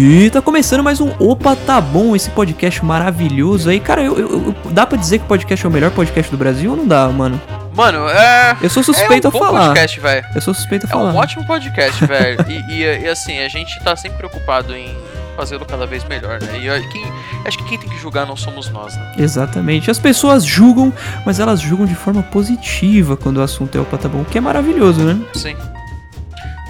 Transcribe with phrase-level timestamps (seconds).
[0.00, 3.80] E tá começando mais um Opa Tá Bom, esse podcast maravilhoso aí.
[3.80, 6.36] Cara, eu, eu- eu- dá pra dizer que o podcast é o melhor podcast do
[6.38, 7.40] Brasil ou não dá, mano?
[7.74, 8.56] Mano, é.
[8.62, 9.66] Eu sou suspeito é um a bom falar.
[9.68, 10.26] podcast, velho.
[10.34, 11.12] Eu sou suspeito a É falar.
[11.12, 12.38] um ótimo podcast, velho.
[12.48, 14.94] E, e- e, assim, a gente tá sempre preocupado em
[15.36, 16.58] fazê-lo cada vez melhor, né?
[16.58, 17.04] E quem-
[17.44, 19.14] acho que quem tem que julgar não somos nós, né?
[19.18, 19.90] Exatamente.
[19.90, 20.92] As pessoas julgam,
[21.26, 24.38] mas elas julgam de forma positiva quando o assunto é Opa Tá Bom, o que
[24.38, 25.20] é maravilhoso, né?
[25.34, 25.56] Sim.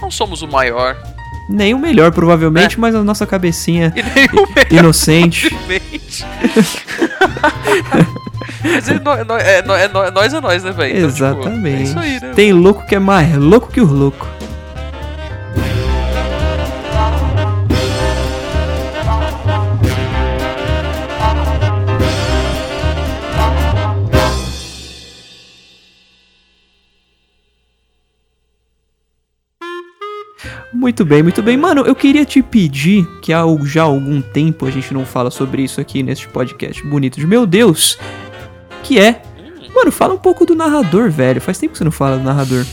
[0.01, 0.97] Não somos o maior.
[1.49, 2.79] Nem o melhor, provavelmente, É.
[2.79, 4.73] mas a nossa cabecinha E nem o melhor.
[4.85, 5.49] inocente.
[8.63, 10.97] Mas é, é, é, é, nó- nós é nós, né, velho?
[10.99, 11.97] Então, tipo, Exatamente.
[11.97, 12.33] é aí, né?
[12.35, 14.27] Tem louco que é mais louco que os loucos.
[30.79, 31.57] Muito bem, muito bem.
[31.57, 35.61] Mano, eu queria te pedir, que há já algum tempo a gente não fala sobre
[35.61, 37.99] isso aqui neste podcast bonito de meu Deus,
[38.85, 39.21] que é.
[39.75, 41.41] Mano, fala um pouco do narrador, velho.
[41.41, 42.65] Faz tempo que você não fala do narrador.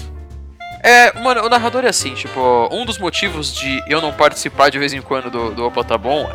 [0.83, 4.77] É, mano, o narrador é assim, tipo, um dos motivos de eu não participar de
[4.77, 6.29] vez em quando do, do Opa Tá Bom,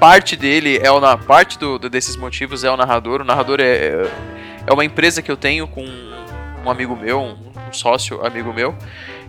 [0.00, 3.20] parte dele é o na parte do, desses motivos é o narrador.
[3.20, 4.08] O narrador é,
[4.66, 5.84] é uma empresa que eu tenho com
[6.64, 7.36] um amigo meu, um
[7.70, 8.74] sócio amigo meu,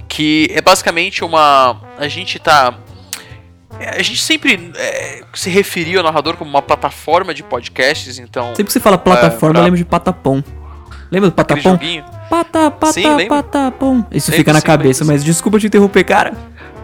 [0.07, 1.81] que é basicamente uma.
[1.97, 2.73] A gente tá.
[3.79, 8.47] A gente sempre é, se referia ao narrador como uma plataforma de podcasts, então.
[8.49, 10.41] Sempre que você fala plataforma, pra- eu lembro de patapom.
[11.11, 11.77] Lembra do patapom?
[12.29, 14.03] Pata, pata, Sim, patapom.
[14.11, 16.33] Isso Lembro fica na sim, cabeça, lembro mas desculpa te interromper, cara.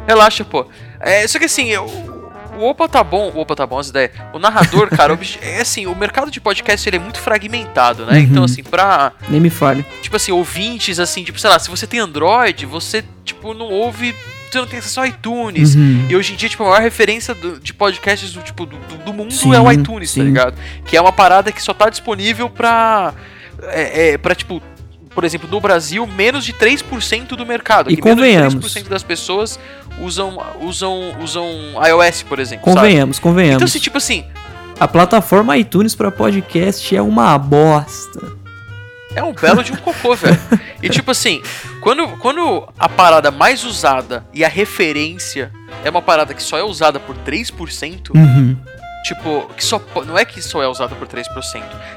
[0.08, 0.66] Relaxa, pô.
[1.00, 2.13] É, só que assim, eu-
[2.58, 4.12] o Opa tá bom, o Opa tá bom, as ideias.
[4.34, 8.14] O narrador, cara, é assim, o mercado de podcast ele é muito fragmentado, né?
[8.14, 8.20] Uhum.
[8.20, 9.86] Então, assim, pra, Nem me fale.
[10.02, 14.16] tipo assim, ouvintes, assim, tipo, sei lá, se você tem Android, você, tipo, não ouve,
[14.52, 15.76] você não tem acesso ao iTunes.
[15.76, 16.08] Uhum.
[16.10, 18.98] E hoje em dia, tipo, a maior referência do- de podcasts do, tipo, do, do-
[19.06, 20.20] do mundo Sim, é o iTunes, sim.
[20.20, 20.56] tá ligado?
[20.86, 23.14] Que é uma parada que só tá disponível pra.
[23.64, 24.62] É, é, pra, tipo.
[25.14, 27.92] Por exemplo, no Brasil, menos de 3% do mercado.
[27.92, 28.54] E que menos convenhamos.
[28.74, 29.60] de 3% das pessoas
[30.00, 31.48] usam, usam, usam
[31.88, 32.66] iOS, por exemplo.
[32.66, 32.76] sabe?
[32.80, 33.56] Convenhamos, convenhamos.
[33.58, 34.26] Então, assim, tipo assim,
[34.80, 38.34] A plataforma iTunes pra podcast é uma bosta.
[39.16, 40.40] é um belo de um cocô, velho.
[40.82, 41.42] E tipo assim,
[41.82, 45.52] quando, quando a parada mais usada e a referência
[45.86, 48.58] é uma parada que só é usada por 3%, Uhum.
[49.04, 51.26] Tipo, que só não é que só é usado por 3%.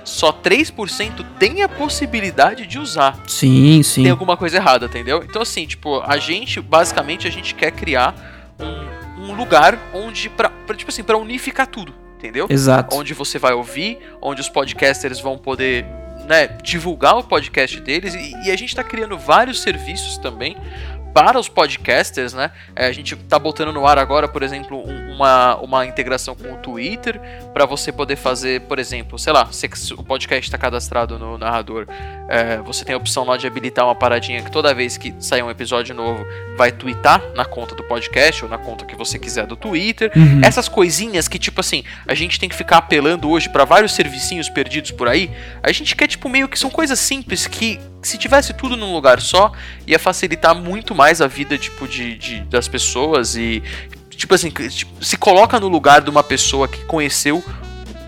[0.04, 3.16] Só 3% tem a possibilidade de usar.
[3.28, 4.02] Sim, sim.
[4.02, 5.22] Tem alguma coisa errada, entendeu?
[5.22, 8.12] Então assim, tipo, a gente, basicamente, a gente quer criar
[8.58, 12.48] um, um lugar onde, pra, tipo assim, pra unificar tudo, entendeu?
[12.50, 12.96] Exato.
[12.96, 15.86] Onde você vai ouvir, onde os podcasters vão poder,
[16.26, 18.14] né, divulgar o podcast deles.
[18.14, 20.56] E, e a gente tá criando vários serviços também
[21.16, 22.50] para os podcasters, né?
[22.74, 26.52] É, a gente tá botando no ar agora, por exemplo, um- uma, uma integração com
[26.52, 27.18] o Twitter
[27.54, 31.86] para você poder fazer, por exemplo, sei lá, se o podcast está cadastrado no narrador,
[32.28, 35.42] é, você tem a opção lá de habilitar uma paradinha que toda vez que sair
[35.42, 36.22] um episódio novo
[36.54, 40.12] vai twittar na conta do podcast ou na conta que você quiser do Twitter.
[40.14, 40.42] Uhum.
[40.44, 44.50] Essas coisinhas que, tipo assim, a gente tem que ficar apelando hoje pra vários servicinhos
[44.50, 45.30] perdidos por aí,
[45.62, 49.20] a gente quer, tipo, meio que são coisas simples que, se tivesse tudo num lugar
[49.20, 49.52] só,
[49.86, 53.62] ia facilitar muito mais a vida, tipo, de, de- das pessoas e,
[54.10, 57.42] tipo assim, tipo, se coloca no lugar de uma pessoa que conheceu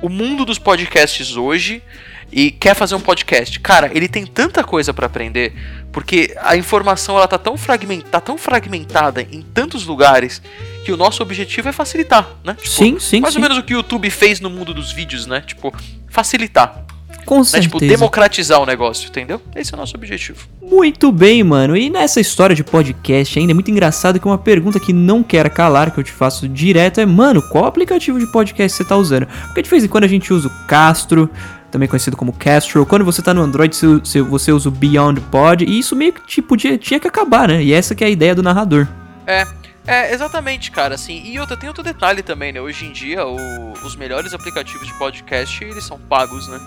[0.01, 1.83] o mundo dos podcasts hoje
[2.31, 3.59] e quer fazer um podcast.
[3.61, 5.55] Cara, ele tem tanta coisa pra aprender,
[5.91, 10.41] porque a informação ela tá tão, fragment, tá tão fragmentada em tantos lugares
[10.85, 12.55] que o nosso objetivo é facilitar, né?
[12.55, 13.39] Tipo, Sim, sim, mais sim.
[13.41, 15.41] ou menos o que o YouTube fez no mundo dos vídeos, né?
[15.41, 15.75] Tipo,
[16.09, 16.85] facilitar.
[17.29, 17.45] Com Né?
[17.45, 17.63] certeza.
[17.75, 19.41] Tipo, democratizar o negócio, entendeu?
[19.55, 20.47] Esse é o nosso objetivo.
[20.63, 21.77] Muito bem, mano.
[21.77, 25.51] E nessa história de podcast ainda é muito engraçado que uma pergunta que não quer
[25.51, 29.27] calar, que eu te faço direto, é, mano, qual aplicativo de podcast você tá usando?
[29.47, 31.29] Porque de vez em quando a gente usa o Castro,
[31.71, 32.87] também conhecido como Castro.
[32.87, 35.65] Quando você tá no Android, você usa o Beyond Pod.
[35.67, 37.63] E isso meio que tipo, tinha, tinha que acabar, né?
[37.63, 38.89] E essa que é a ideia do narrador.
[39.27, 39.47] É,
[39.87, 43.73] é, exatamente, cara, assim, e outra, tem outro detalhe também, né, hoje em dia, o-
[43.85, 46.59] os melhores aplicativos de podcast, eles são pagos, né,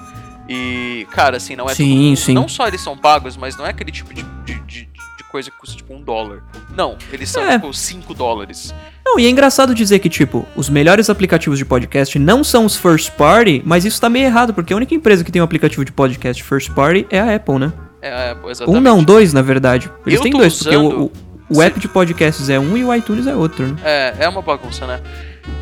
[0.50, 2.34] e, cara, assim, não é Sim, mundo- sim.
[2.34, 4.86] não só eles são pagos, mas não é aquele tipo de, de, de-
[5.18, 6.44] de coisa que custa, tipo, um dólar,
[6.76, 7.54] não, eles são, É.
[7.58, 8.74] tipo, cinco dólares,
[9.06, 12.76] Não, e é engraçado dizer que, tipo, os melhores aplicativos de podcast não são os
[12.76, 15.84] first party, mas isso tá meio errado, porque a única empresa que tem um aplicativo
[15.86, 17.74] de podcast first party é a Apple, né?
[18.02, 18.78] é, é, exatamente.
[18.78, 19.90] Um não, dois, na verdade.
[20.06, 21.12] Eles Eu têm dois, porque o, usando-
[21.50, 23.76] o, o app de podcasts é um e o iTunes é outro, né?
[23.84, 25.00] É, é uma bagunça, né?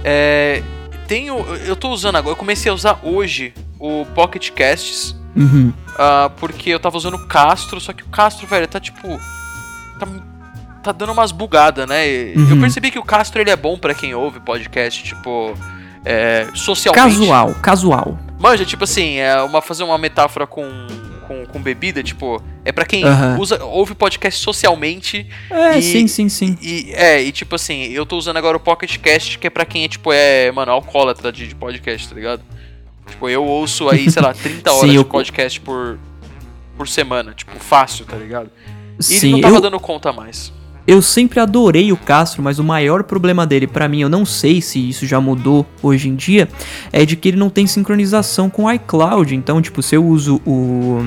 [0.04, 0.62] É,
[1.10, 5.74] tenho, eu tô usando agora, eu comecei a usar hoje o Pocket Casts, Uhum.
[5.98, 9.20] ah, porque eu tava usando o Castro, só que o Castro, velho, tá tipo.
[10.00, 10.08] Tá
[10.82, 12.06] tá dando umas bugadas, né?
[12.36, 12.52] Uhum.
[12.52, 15.54] Eu percebi que o Castro ele é bom para quem ouve podcast, tipo,
[16.06, 17.04] é, socialmente.
[17.18, 18.18] Casual, casual.
[18.40, 20.66] Manja, tipo assim, é uma, fazer uma metáfora com,
[21.28, 23.38] com, com bebida, tipo, é para quem Aham.
[23.40, 25.26] usa, ouve podcast socialmente.
[25.50, 26.58] É, e- sim, sim, sim.
[26.62, 29.66] E, é, e tipo assim, eu tô usando agora o Pocket Cast, que é pra
[29.66, 32.42] quem é, tipo, é, mano, alcoólatra de, de podcast, tá ligado?
[33.10, 35.98] Tipo, eu ouço aí, sei lá, 30 horas Sim, de eu- podcast por,
[36.78, 38.50] por semana, tipo, fácil, tá ligado?
[39.02, 40.52] E ele Sim, não tava eu, dando conta mais.
[40.86, 44.62] eu sempre adorei o Castro, mas o maior problema dele, pra mim, eu não sei
[44.62, 46.48] se isso já mudou hoje em dia,
[46.92, 49.34] é de que ele não tem sincronização com o iCloud.
[49.36, 51.00] Então, tipo, se eu uso o.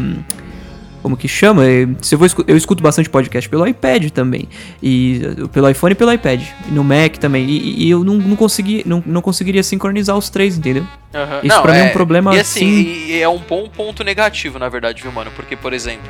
[1.03, 1.67] Como que chama?
[1.67, 4.49] É, Se eu, vou, eu escuto bastante podcast pelo iPad também.
[4.83, 6.41] E uh, pelo iPhone e pelo iPad.
[6.69, 7.45] E no Mac também.
[7.45, 10.87] E, e eu não, não, consegui, não, não conseguiria sincronizar os três, entendeu?
[11.13, 11.41] Aham.
[11.43, 14.59] Isso pra mim é um problema E assim, assim- e é um bom ponto negativo,
[14.59, 15.31] na verdade, viu, mano?
[15.35, 16.09] Porque, por exemplo,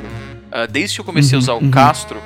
[0.51, 1.71] ah, desde que eu comecei Uhum, a usar o uhum.
[1.71, 2.17] Castro,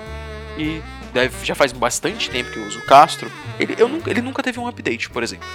[0.58, 0.81] e
[1.14, 4.44] deve- já faz bastante tempo que eu uso o Castro, ele, eu nunca, ele nunca
[4.44, 5.48] teve um update, por exemplo.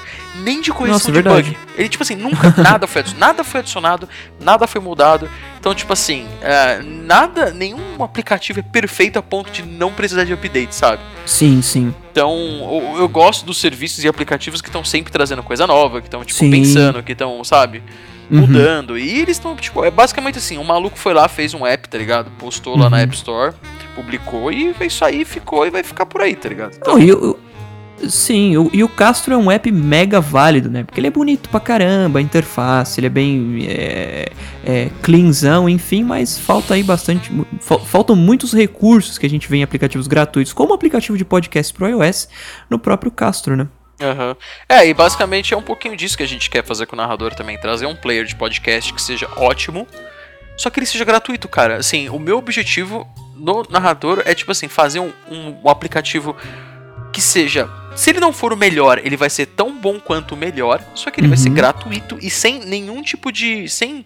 [0.42, 1.50] Nem de correção Nossa, de verdade.
[1.50, 1.58] bug.
[1.76, 4.08] Ele, tipo assim, nunca, nada foi, adicionado, nada foi adicionado,
[4.40, 5.30] nada foi mudado.
[5.58, 10.32] Então, tipo assim, ah, nada, nenhum aplicativo é perfeito a ponto de não precisar de
[10.32, 11.00] update, sabe?
[11.24, 11.94] Sim, sim.
[12.10, 12.32] Então,
[12.94, 16.24] eu, eu gosto dos serviços e aplicativos que estão sempre trazendo coisa nova, que estão,
[16.24, 16.50] tipo, Sim.
[16.50, 17.82] pensando, que estão, sabe,
[18.30, 18.40] Uhum.
[18.40, 18.96] mudando.
[18.98, 21.98] E eles estão, tipo, é basicamente assim, um maluco foi lá, fez um app, tá
[21.98, 22.30] ligado?
[22.38, 23.02] Postou lá na Uhum.
[23.02, 23.54] App Store,
[23.94, 26.74] publicou e isso aí, ficou e vai ficar por aí, tá ligado?
[26.76, 27.38] Então, Não, e eu-
[28.08, 30.84] sim, o- e o Castro é um app mega válido, né?
[30.84, 34.32] Porque ele é bonito pra caramba, a interface, ele é bem é,
[34.64, 37.30] é, cleanzão, enfim, mas falta aí bastante.
[37.60, 41.24] fal- faltam muitos recursos que a gente vê em aplicativos gratuitos, como o aplicativo de
[41.24, 42.28] podcast pro iOS,
[42.70, 43.68] no próprio Castro, né?
[44.00, 44.36] aham.
[44.68, 47.34] É, e basicamente é um pouquinho disso que a gente quer fazer com o narrador
[47.34, 49.86] também, trazer um player de podcast que seja ótimo,
[50.56, 51.76] só que ele seja gratuito, cara.
[51.76, 53.06] Assim, o meu objetivo
[53.36, 56.36] no narrador é, tipo assim, fazer um, um- um aplicativo
[57.12, 57.68] que seja.
[57.94, 61.10] Se ele não for o melhor, ele vai ser tão bom quanto o melhor, só
[61.10, 61.54] que ele vai ser Uhum.
[61.54, 63.68] gratuito e sem nenhum tipo de.
[63.68, 64.04] sem.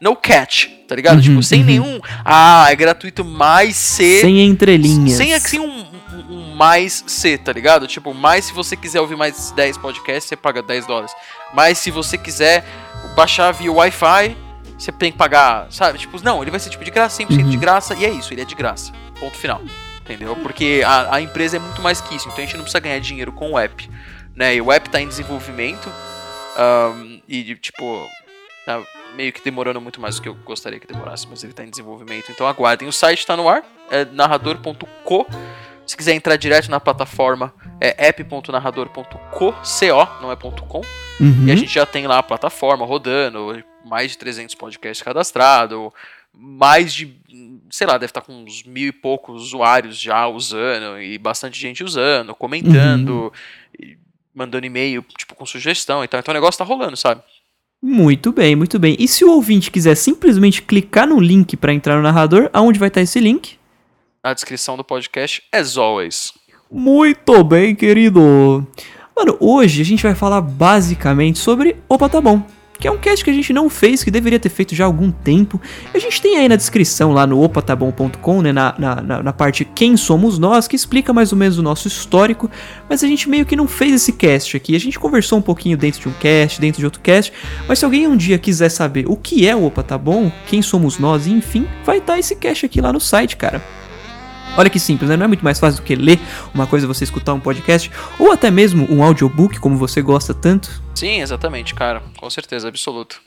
[0.00, 1.16] no catch, tá ligado?
[1.16, 1.66] Uhum, tipo, sem uhum.
[1.66, 2.00] nenhum.
[2.24, 4.20] Ah, é gratuito mais C.
[4.20, 5.16] Sem entrelinhas.
[5.16, 7.86] Sem assim um, um- um mais C, tá ligado?
[7.86, 11.12] Tipo, mais se você quiser ouvir mais 10 podcasts, você paga 10 dólares.
[11.54, 12.62] Mas se você quiser
[13.14, 14.36] baixar via Wi-Fi,
[14.78, 15.98] você tem que pagar, sabe?
[15.98, 17.60] Tipo, não, ele vai ser tipo de graça, 100% de Uhum.
[17.60, 18.92] graça, e é isso, ele é de graça.
[19.18, 19.62] Ponto final.
[20.06, 20.36] Entendeu?
[20.36, 23.00] Porque a, a empresa é muito mais que isso, então a gente não precisa ganhar
[23.00, 23.90] dinheiro com o app.
[24.36, 24.54] Né?
[24.54, 25.90] E o app tá em desenvolvimento.
[26.56, 28.08] ahn, e tipo,
[28.64, 28.80] tá
[29.16, 31.70] meio que demorando muito mais do que eu gostaria que demorasse, mas ele tá em
[31.70, 32.30] desenvolvimento.
[32.30, 32.86] Então aguardem.
[32.86, 35.26] O site tá no ar, é narrador.co.
[35.84, 40.82] Se quiser entrar direto na plataforma, é app.narrador.co, CO, não é .com.
[41.18, 41.46] Uhum.
[41.46, 45.90] E a gente já tem lá a plataforma rodando, mais de 300 podcasts cadastrados,
[46.34, 47.16] mais de,
[47.70, 51.82] sei lá, deve estar com uns mil e poucos usuários já usando, e bastante gente
[51.82, 53.32] usando, comentando,
[53.78, 53.96] e
[54.34, 56.04] mandando e-mail, tipo, com sugestão.
[56.04, 57.22] Então, então o negócio tá rolando, sabe?
[57.82, 58.96] Muito bem, muito bem.
[58.98, 62.88] E se o ouvinte quiser simplesmente clicar no link pra entrar no narrador, aonde vai
[62.88, 63.58] estar esse link?
[64.24, 66.32] Na descrição do podcast, as always.
[66.70, 68.66] Muito bem, querido.
[69.14, 72.44] Mano, hoje a gente vai falar basicamente sobre Opa Tá Bom,
[72.78, 74.86] que é um cast que a gente não fez, que deveria ter feito já há
[74.86, 75.60] algum tempo.
[75.94, 79.96] A gente tem aí na descrição, lá no opatabom.com, né, na, na, na, parte Quem
[79.96, 82.50] Somos Nós, que explica mais ou menos o nosso histórico,
[82.88, 84.74] mas a gente meio que não fez esse cast aqui.
[84.76, 87.32] A gente conversou um pouquinho dentro de um cast, dentro de outro cast,
[87.68, 90.62] mas se alguém um dia quiser saber o que é o Opa Tá Bom, quem
[90.62, 93.62] somos nós, enfim, vai estar esse cast aqui lá no site, cara.
[94.56, 95.16] Olha que simples, né?
[95.16, 96.18] Não é muito mais fácil do que ler
[96.54, 100.82] uma coisa, você escutar um podcast, ou até mesmo um audiobook, como você gosta tanto.
[100.94, 102.02] Sim, exatamente, cara.
[102.18, 103.20] Com certeza, absoluto.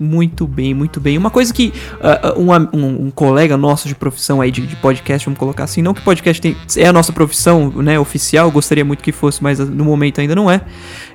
[0.00, 1.16] Muito bem, muito bem.
[1.16, 5.24] Uma coisa que ah, um, um- um colega nosso de profissão aí de, de podcast,
[5.26, 9.04] vamos colocar assim, não que podcast tem, é a nossa profissão, né, oficial, gostaria muito
[9.04, 10.62] que fosse, mas no momento ainda não é.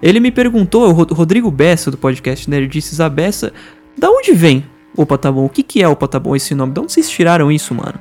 [0.01, 3.51] Ele me perguntou, o Ro- Rodrigo Bessa do podcast Nerdices a Bessa,
[3.97, 4.63] da onde vem
[4.95, 5.45] Opa Tá Bom?
[5.45, 6.71] O que que é Opa Tá Bom esse nome?
[6.73, 7.99] De onde vocês tiraram isso, mano?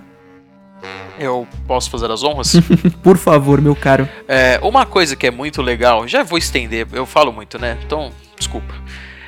[1.19, 2.53] Eu posso fazer as honras?
[3.03, 4.09] Por favor, meu caro.
[4.29, 7.79] É, uma coisa que é muito legal, já vou estender, eu falo muito, né?
[7.85, 8.75] Então, desculpa.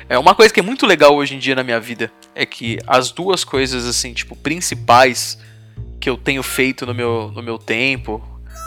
[0.07, 2.79] É, uma coisa que é muito legal hoje em dia na minha vida é que
[2.87, 5.37] as duas coisas, assim, tipo, principais
[5.99, 8.23] que eu tenho feito no meu, no meu tempo,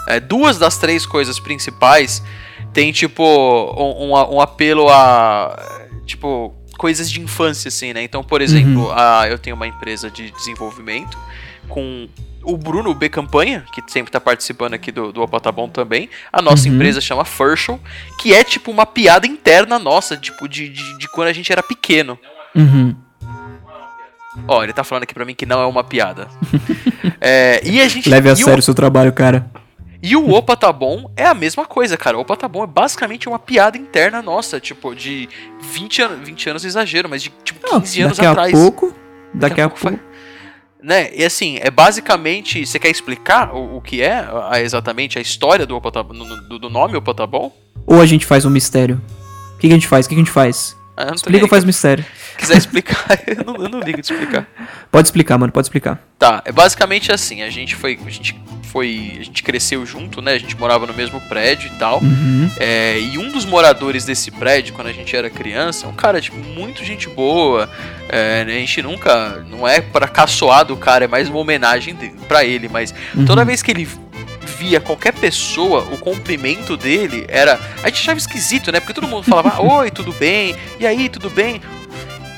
[0.08, 2.22] é, duas das três coisas principais
[2.72, 8.02] tem, tipo, um, um, um apelo a, tipo, coisas de infância, assim, né?
[8.02, 11.18] Então, por exemplo, a, eu tenho uma empresa de desenvolvimento
[11.68, 12.08] com
[12.44, 13.08] o Bruno B.
[13.08, 16.08] Campanha, que sempre tá participando aqui do, do Opa Tá Bom também.
[16.32, 16.74] A nossa Uhum.
[16.74, 17.78] empresa chama Furshel,
[18.20, 21.62] que é tipo uma piada interna nossa, tipo, de, de, de quando a gente era
[21.62, 22.18] pequeno.
[22.54, 22.94] Uhum.
[24.48, 26.28] Ó, ele tá falando aqui pra mim que não é uma piada.
[27.24, 28.08] É, e a gente.
[28.08, 29.48] Leve a o- sério o seu trabalho, cara.
[30.02, 32.18] E o Opa Tá Bom é a mesma coisa, cara.
[32.18, 35.28] Opa Tá Bom é basicamente uma piada interna nossa, tipo, de
[35.60, 38.52] 20 anos, 20 anos exagero, mas de tipo 15 Não, anos daqui atrás.
[38.54, 38.94] a pouco,
[39.34, 39.80] daqui, a, pouco.
[39.80, 39.98] fa-
[40.82, 41.10] Né?
[41.14, 42.66] E assim, é basicamente.
[42.66, 44.14] Você quer explicar o, o que é
[44.50, 46.94] a- exatamente a história do, do, do nome?
[47.86, 49.00] Ou a gente faz um mistério?
[49.54, 50.06] O que, que a gente faz?
[50.06, 50.76] O que, que a gente faz?
[50.96, 52.04] Ah, Explica ou faz mistério?
[52.32, 54.46] Se quiser explicar, eu não, eu não ligo de explicar.
[54.90, 55.98] Pode explicar, mano, pode explicar.
[56.18, 57.98] Tá, é basicamente assim, a gente foi.
[58.04, 58.38] A gente
[58.72, 59.16] foi.
[59.20, 60.32] A gente cresceu junto, né?
[60.32, 62.00] A gente morava no mesmo prédio e tal.
[62.00, 62.50] Uhum.
[62.58, 66.20] É, e um dos moradores desse prédio, quando a gente era criança, é um cara,
[66.20, 67.68] tipo, muito gente boa.
[68.08, 69.44] É, né, a gente nunca.
[69.48, 71.94] Não é pra caçoar do cara, é mais uma homenagem
[72.26, 72.68] pra ele.
[72.68, 73.24] Mas Uhum.
[73.26, 73.86] toda vez que ele
[74.58, 77.60] via qualquer pessoa, o cumprimento dele era.
[77.82, 78.80] A gente achava esquisito, né?
[78.80, 80.56] Porque todo mundo falava, oi, tudo bem?
[80.80, 81.60] E aí, tudo bem?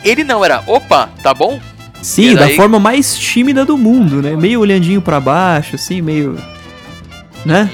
[0.03, 1.61] Ele não era, opa, tá bom?
[2.05, 4.37] Sim, E da daí- forma mais tímida do mundo, né?
[4.37, 6.39] Meio olhandinho pra baixo, assim, meio.
[7.47, 7.71] Né?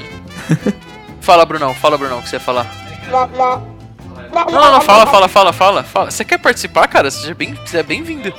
[1.19, 2.65] Fala, Brunão, fala, Brunão, o que você ia falar.
[3.11, 6.09] Não, não, não, fala, fala, fala, fala, fala.
[6.09, 7.11] Você quer participar, cara?
[7.11, 8.33] Seja bem, seja bem-vindo.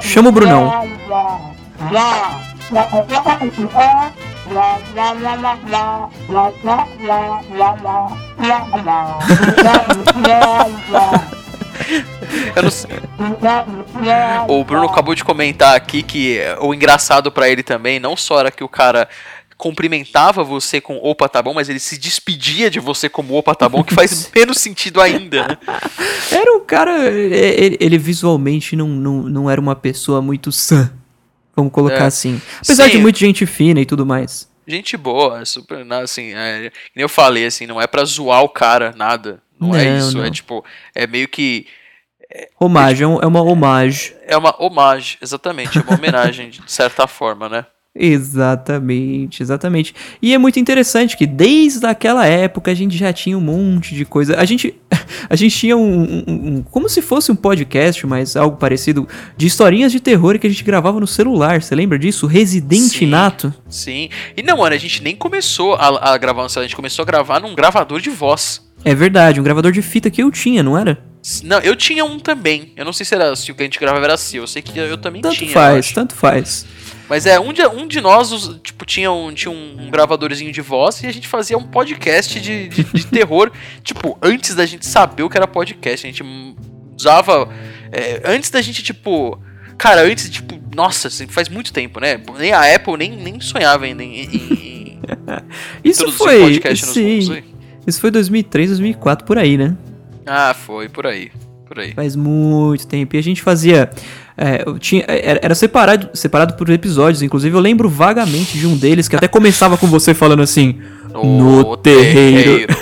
[0.00, 0.72] Chama o Brunão.
[12.56, 12.90] Eu não sei.
[14.48, 18.50] O Bruno acabou de comentar aqui que o engraçado pra ele também não só era
[18.50, 19.08] que o cara
[19.56, 23.68] cumprimentava você com opa tá bom, mas ele se despedia de você como opa tá
[23.68, 25.58] bom, que faz menos sentido ainda, né?
[26.30, 27.08] Era um cara.
[27.08, 30.92] Ele, ele visualmente não, não, não era uma pessoa muito sã.
[31.56, 32.06] Vamos colocar É.
[32.06, 32.40] assim.
[32.62, 32.90] Apesar Sim.
[32.92, 34.48] de muita gente fina e tudo mais.
[34.64, 39.42] Gente boa, super, assim, é, eu falei, assim, não é pra zoar o cara, nada.
[39.60, 40.24] Não, é Não, isso, não.
[40.24, 41.66] é tipo, é meio que
[42.60, 44.12] Homagem, é um- é uma homagem.
[44.26, 47.64] é uma homagem, exatamente, é uma homenagem de certa forma, né?
[48.00, 49.94] Exatamente, exatamente.
[50.20, 54.04] E é muito interessante que desde aquela época a gente já tinha um monte de
[54.04, 54.38] coisa.
[54.38, 54.74] A gente,
[55.28, 59.46] a gente tinha um, um- um- como se fosse um podcast, mas algo parecido, de
[59.46, 61.60] historinhas de terror que a gente gravava no celular.
[61.62, 62.26] Você lembra disso?
[62.26, 63.06] Resident Sim.
[63.06, 63.52] Nato.
[63.68, 64.10] Sim.
[64.36, 67.02] E não, mano, a gente nem começou a, a gravar no celular, a gente começou
[67.02, 68.67] a gravar num gravador de voz.
[68.88, 71.02] É verdade, um gravador de fita que eu tinha, não era?
[71.42, 72.72] Não, eu tinha um também.
[72.76, 74.42] Eu não sei se era se o que a gente gravava era seu.
[74.44, 75.50] Eu sei que eu também Tanto tinha.
[75.50, 76.64] eu faz, tanto faz.
[77.08, 80.60] Mas é, um de, um de nós, os- tipo, tinha, um, tinha um gravadorzinho de
[80.60, 83.50] voz e a gente fazia um podcast de, de, de terror,
[83.82, 86.06] tipo, antes da gente saber o que era podcast.
[86.06, 86.22] A gente
[86.96, 87.48] usava.
[87.92, 89.38] é, antes da gente, tipo.
[89.76, 92.20] Cara, antes, tipo, nossa, assim, faz muito tempo, né?
[92.38, 95.00] Nem a Apple nem, nem sonhava em, em, em
[95.84, 97.44] Isso foi, podcast nos mundos sim, aí.
[97.88, 99.76] Isso foi 2003, 2004, por aí, né?
[100.26, 101.30] Ah, foi, por aí.
[101.66, 101.94] Por aí.
[101.94, 103.16] Faz muito tempo.
[103.16, 103.90] E a gente fazia.
[104.36, 107.22] é, eu tinha, era era separado, separado por episódios.
[107.22, 110.80] Inclusive, eu lembro vagamente de um deles que até começava com você falando assim.
[111.12, 112.72] No terreiro.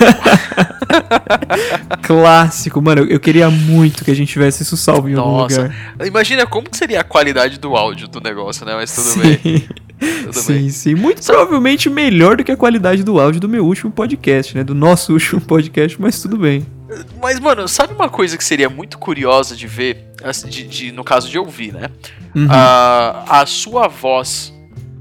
[2.03, 3.05] Clássico, mano.
[3.05, 5.63] Eu, queria muito que a gente tivesse isso salvo em algum Nossa.
[5.63, 6.07] lugar.
[6.07, 8.75] Imagina como que seria a qualidade do áudio do negócio, né?
[8.75, 9.67] Mas tudo bem.
[10.01, 10.71] sim, Tudo sim, bem.
[10.71, 10.95] sim.
[10.95, 14.63] Muito provavelmente melhor do que a qualidade do áudio do meu último podcast, né?
[14.65, 16.67] Do nosso último podcast, mas tudo bem.
[17.21, 20.07] Mas, mano, sabe uma coisa que seria muito curiosa de ver,
[20.49, 21.89] de, de- no caso de ouvir, né?
[22.35, 22.47] Uhum.
[22.51, 24.53] A, a sua voz,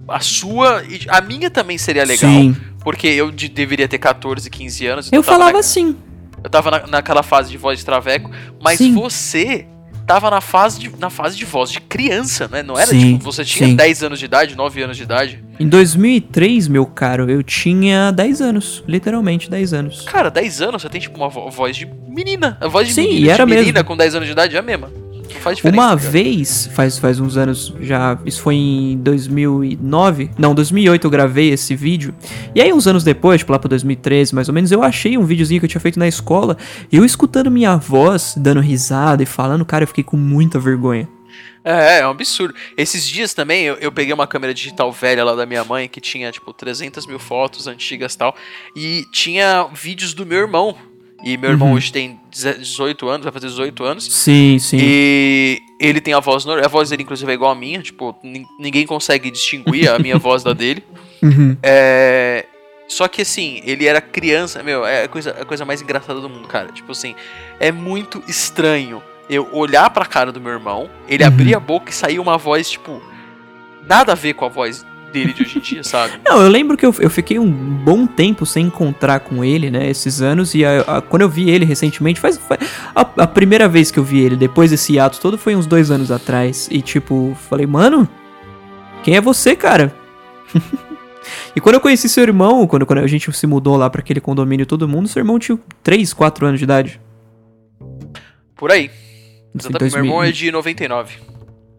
[0.08, 0.84] a sua.
[0.84, 2.32] e A minha também seria legal.
[2.32, 2.56] Sim.
[2.84, 5.08] Porque eu de- deveria ter 14, 15 anos.
[5.08, 5.96] então Eu falava na- assim.
[6.44, 8.30] eu tava na- naquela fase de voz de traveco,
[8.64, 8.94] mas Sim.
[8.94, 9.66] você
[10.06, 12.62] tava na fase, de, na fase de voz de criança, né?
[12.64, 13.76] Não era Sim, tipo, você tinha sim.
[13.76, 15.44] 10 anos de idade, 9 anos de idade.
[15.60, 18.84] Em 2003, meu caro, eu tinha 10 anos.
[18.88, 20.02] Literalmente 10 anos.
[20.04, 22.58] Cara, 10 anos você tem tipo uma vo- voz de menina.
[22.62, 23.86] A voz de Sim, menina, e de era menina mesmo.
[23.86, 24.90] com 10 anos de idade é a mesma.
[25.42, 25.82] Faz diferença.
[25.82, 26.10] Uma cara.
[26.10, 31.76] vez, faz, faz uns anos já, isso foi em 2009, não, 2008 eu gravei esse
[31.76, 32.14] vídeo.
[32.54, 35.26] E aí uns anos depois, tipo lá pra 2013 mais ou menos, eu achei um
[35.26, 36.58] videozinho que eu tinha feito na escola,
[36.92, 41.08] eu escutando minha voz, dando risada e falando, cara, eu fiquei com muita vergonha.
[41.66, 42.54] É, é um absurdo.
[42.78, 46.00] Esses dias também eu, eu peguei uma câmera digital velha lá da minha mãe que
[46.00, 48.36] tinha tipo 300 mil fotos antigas e tal.
[48.76, 50.78] E tinha vídeos do meu irmão.
[51.24, 51.74] E meu irmão Uhum.
[51.76, 54.04] hoje tem 18 anos, vai fazer 18 anos.
[54.12, 54.78] Sim, sim.
[54.80, 56.66] E ele tem a voz normal.
[56.66, 57.82] A voz dele, inclusive, é igual a minha.
[57.82, 60.84] Tipo, nin- ninguém consegue distinguir a minha voz da dele.
[61.24, 61.58] Uhum.
[61.64, 62.46] É.
[62.88, 66.30] Só que assim, ele era criança, meu, é a coisa, a coisa mais engraçada do
[66.30, 66.72] mundo, cara.
[66.72, 67.16] Tipo assim,
[67.60, 71.28] é muito estranho eu olhar pra cara do meu irmão, ele Uhum.
[71.30, 73.02] abrir a boca e sair uma voz, tipo,
[73.88, 76.14] nada a ver com a voz dele de hoje em dia, sabe?
[76.28, 79.90] Não, eu lembro que eu, eu fiquei um bom tempo sem encontrar com ele, né,
[79.90, 82.60] esses anos, e a- a- quando eu vi ele recentemente, faz, faz-
[82.96, 85.90] a, a primeira vez que eu vi ele, depois desse ato todo, foi uns dois
[85.90, 88.08] anos atrás, e tipo, falei, mano,
[89.04, 89.94] quem é você, cara?
[91.56, 94.22] E quando eu conheci seu irmão, quando, quando a gente se mudou lá pra aquele
[94.22, 97.02] condomínio todo mundo, seu irmão tinha 3, 4 anos de idade.
[98.56, 98.92] Por aí.
[99.58, 99.80] Exatamente.
[99.80, 101.16] 2000 Meu irmão é de 99.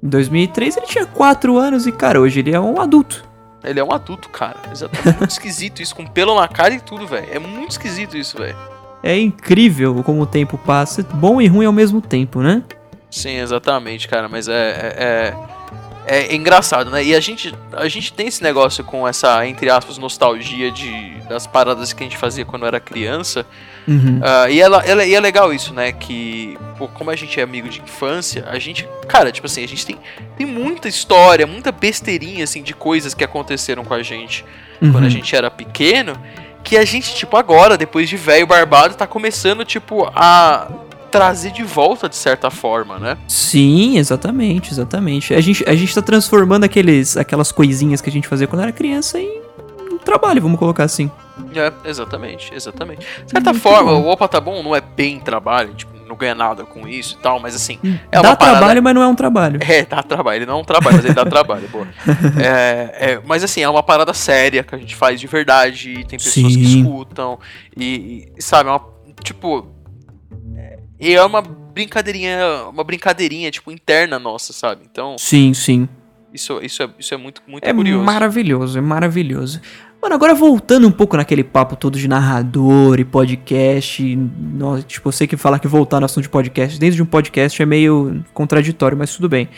[0.03, 3.25] Em 2003 ele tinha 4 anos e, cara, hoje ele é um adulto.
[3.65, 4.57] Ele é um adulto, cara.
[4.71, 5.19] Exatamente.
[5.19, 7.27] Muito esquisito isso, com pelo na cara e tudo, velho.
[7.31, 8.57] É muito esquisito isso, velho.
[9.03, 12.63] É incrível como o tempo passa, bom e ruim ao mesmo tempo, né?
[13.11, 14.29] Sim, exatamente, cara.
[14.29, 15.35] Mas é, é, é,
[16.07, 17.03] é engraçado, né?
[17.05, 21.47] E a gente, a gente tem esse negócio com essa, entre aspas, nostalgia de, das
[21.47, 23.45] paradas que a gente fazia quando era criança.
[23.89, 24.21] Uhum.
[24.23, 25.93] Ah, e, ela, ela- e é legal isso, né?
[25.93, 29.69] Que, pô, como a gente é amigo de infância, a gente, cara, tipo assim, a
[29.69, 29.99] gente tem,
[30.37, 34.45] tem muita história, muita besteirinha, assim, de coisas que aconteceram com a gente
[34.81, 35.11] quando a Uhum.
[35.11, 36.17] gente era pequeno,
[36.63, 40.69] que a gente, tipo, agora, depois de velho barbado, tá começando, tipo, a
[41.17, 43.17] trazer de volta, de certa forma, né?
[43.27, 45.35] Sim, exatamente, exatamente.
[45.35, 48.73] A gente, a gente tá transformando aqueles, aquelas coisinhas que a gente fazia quando era
[48.73, 49.41] criança em
[49.91, 51.11] um trabalho, vamos colocar assim.
[51.55, 53.07] É, exatamente, exatamente.
[53.25, 54.03] De certa Muito forma, bom.
[54.03, 57.23] o Opa Tá Bom não é bem trabalho, tipo, não ganha nada com isso e
[57.23, 57.79] tal, mas assim,
[58.13, 58.59] é Dá parada...
[58.59, 59.59] trabalho, mas não é um trabalho.
[59.63, 60.39] É, dá trabalho.
[60.39, 61.87] Ele não é um trabalho, mas ele dá trabalho, boa.
[62.39, 65.91] É, é, mas assim, é uma parada séria que a gente faz de verdade.
[65.91, 66.81] E tem pessoas que Sim.
[66.81, 67.39] escutam.
[67.77, 68.83] E, e, sabe, é uma,
[69.23, 69.76] tipo.
[71.01, 72.39] É- E é uma brincadeirinha,
[72.73, 74.83] uma brincadeirinha, tipo, interna nossa, sabe?
[74.91, 75.89] Então, Sim, sim.
[76.33, 78.05] isso, isso, é, isso é muito, muito É curioso.
[78.05, 79.61] maravilhoso, é maravilhoso.
[80.03, 84.05] Mano, agora voltando um pouco naquele papo todo de narrador e podcast.
[84.15, 87.07] Nossa, tipo, eu sei que falar que voltar no assunto de podcast dentro de um
[87.07, 89.49] podcast é meio contraditório, mas tudo bem.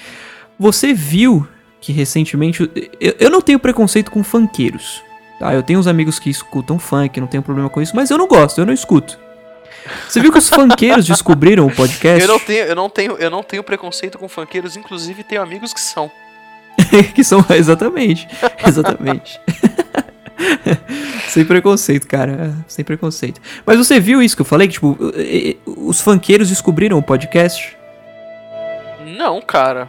[0.59, 1.47] Você viu
[1.81, 2.63] que recentemente.
[3.01, 5.03] Eu, eu não tenho preconceito com funkeiros.
[5.39, 5.53] Tá?
[5.55, 8.27] Eu tenho uns amigos que escutam funk, não tenho problema com isso, mas eu não
[8.27, 9.19] gosto, eu não escuto.
[10.09, 12.21] Você viu que os funkeiros descobriram o podcast?
[12.21, 15.73] Eu não, tenho, eu, não tenho, eu não tenho preconceito com funkeiros, inclusive tenho amigos
[15.73, 16.11] que são.
[17.15, 18.29] que são exatamente,
[18.67, 19.41] exatamente.
[21.29, 23.41] Sem preconceito, cara, sem preconceito.
[23.67, 27.03] Mas você viu isso que eu falei que tipo, eh, eh, os funkeiros descobriram o
[27.03, 27.77] podcast?
[29.05, 29.89] Não, cara.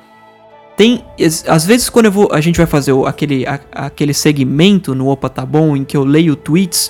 [0.79, 1.03] Tem
[1.45, 5.27] às vezes quando eu vou, a gente vai fazer aquele a- aquele segmento no Opa
[5.27, 6.89] tá bom em que eu leio tweets,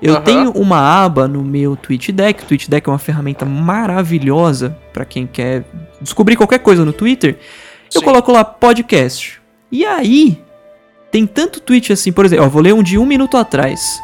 [0.00, 0.22] eu Aham.
[0.24, 2.42] tenho uma aba no meu TweetDeck.
[2.44, 5.64] O TweetDeck é uma ferramenta maravilhosa pra quem quer
[6.00, 7.36] descobrir qualquer coisa no Twitter.
[7.94, 8.06] Eu Sim.
[8.06, 9.38] coloco lá podcast.
[9.70, 10.42] E aí,
[11.10, 14.00] tem tanto tweet assim, por exemplo, ó, vou ler um de um minuto atrás.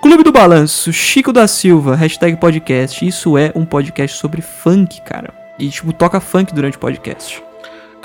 [0.00, 3.06] Clube do Balanço, Chico da Silva, hashtag podcast.
[3.06, 5.34] Isso é um podcast sobre funk, cara.
[5.58, 7.42] E, tipo, toca funk durante o podcast.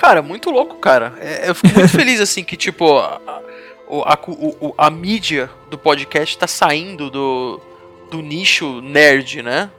[0.04, 1.13] Cara, muito louco, cara.
[1.22, 6.38] É, eu fico muito feliz, assim, que, tipo, a, a, a, a mídia do podcast
[6.38, 7.58] tá saindo do,
[8.12, 9.70] do nicho nerd, né?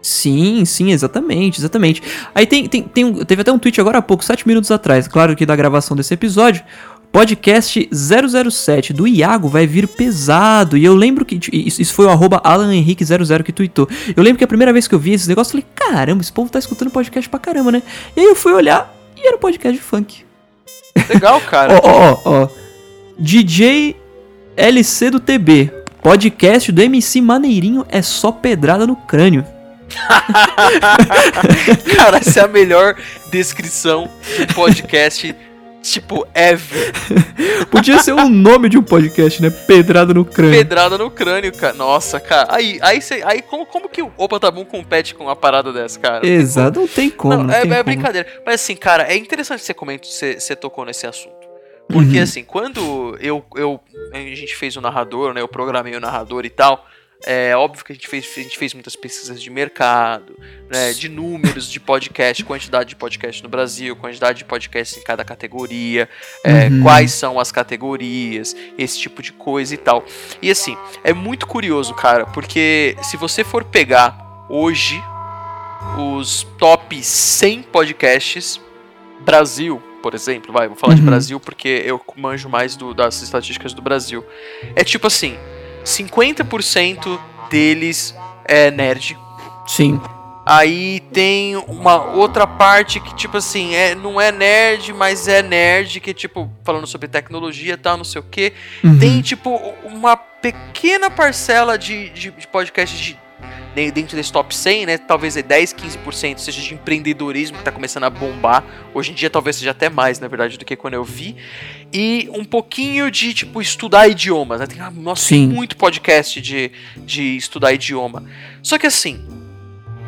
[0.00, 2.02] Sim, sim, exatamente, exatamente.
[2.34, 5.06] Aí tem, tem, tem um- teve até um tweet agora há pouco, 7 minutos atrás,
[5.06, 6.64] claro que da gravação desse episódio.
[7.12, 10.76] Podcast 007 do Iago vai vir pesado.
[10.78, 11.38] E eu lembro que.
[11.52, 13.86] Isso, foi o arroba Alan Henrique 00 que tweetou.
[14.16, 16.32] Eu lembro que a primeira vez que eu vi esse negócio, eu falei: caramba, esse
[16.32, 17.82] povo tá escutando podcast pra caramba, né?
[18.16, 18.92] E aí eu fui olhar
[19.24, 20.24] e era um podcast de funk.
[21.08, 21.80] Legal, cara.
[21.82, 22.48] Ó, ó, ó, ó.
[23.18, 23.96] DJ
[24.56, 25.72] LC do TB.
[26.02, 29.44] Podcast do MC Maneirinho é só pedrada no crânio.
[31.96, 32.94] Cara, essa é a melhor
[33.30, 35.34] descrição de podcast,
[35.84, 36.92] tipo, ever.
[37.70, 39.50] Podia ser o nome de um podcast, né?
[39.50, 40.58] Pedrada no crânio.
[40.58, 41.74] Pedrada no crânio, cara.
[41.74, 42.48] Nossa, cara.
[42.54, 45.72] Aí, aí, cê, aí como, como que o Opa Tá Bom compete com uma parada
[45.72, 46.26] dessa, cara?
[46.26, 47.34] Exato, não tem como.
[47.36, 47.84] Não, Não, é, tem é como.
[47.84, 48.26] brincadeira.
[48.44, 51.34] Mas assim, cara, é interessante você comentar, você, você tocou nesse assunto.
[51.88, 52.22] Porque Uhum.
[52.22, 53.78] assim, quando eu, eu
[54.12, 55.42] a gente fez o narrador, né?
[55.42, 56.86] Eu programei o narrador e tal.
[57.26, 60.38] É óbvio que a gente fez, a gente fez muitas pesquisas de mercado,
[60.70, 65.24] né, de números de podcast, quantidade de podcast no Brasil, quantidade de podcast em cada
[65.24, 66.06] categoria,
[66.44, 66.82] é, Uhum.
[66.82, 70.04] quais são as categorias, esse tipo de coisa e tal.
[70.42, 75.02] E assim, é muito curioso, cara, porque se você for pegar hoje
[75.98, 78.60] os top 100 podcasts
[79.20, 81.06] Brasil, por exemplo, vai, vou falar de Uhum.
[81.06, 84.22] Brasil porque eu manjo mais do- das estatísticas do Brasil.
[84.76, 85.38] É tipo assim,
[85.84, 87.18] 50%
[87.50, 89.16] deles é nerd.
[89.66, 90.00] Sim.
[90.46, 96.00] Aí tem uma outra parte que, tipo assim, é, não é nerd, mas é nerd,
[96.00, 98.52] que, tipo, falando sobre tecnologia e tal, não sei o quê.
[98.82, 98.98] Uhum.
[98.98, 99.50] Tem, tipo,
[99.84, 103.23] uma pequena parcela de, de, de podcasts de, de-
[103.74, 104.98] dentro desse top 100, né?
[104.98, 108.64] Talvez é 10, 15% seja de empreendedorismo que tá começando a bombar.
[108.94, 111.36] Hoje em dia talvez seja até mais, na verdade, do que quando eu vi.
[111.92, 114.66] E um pouquinho de, tipo, estudar idiomas, né?
[114.66, 115.48] Tem, ah, nossa, Sim.
[115.48, 118.24] muito podcast de, de estudar idioma.
[118.62, 119.26] Só que assim,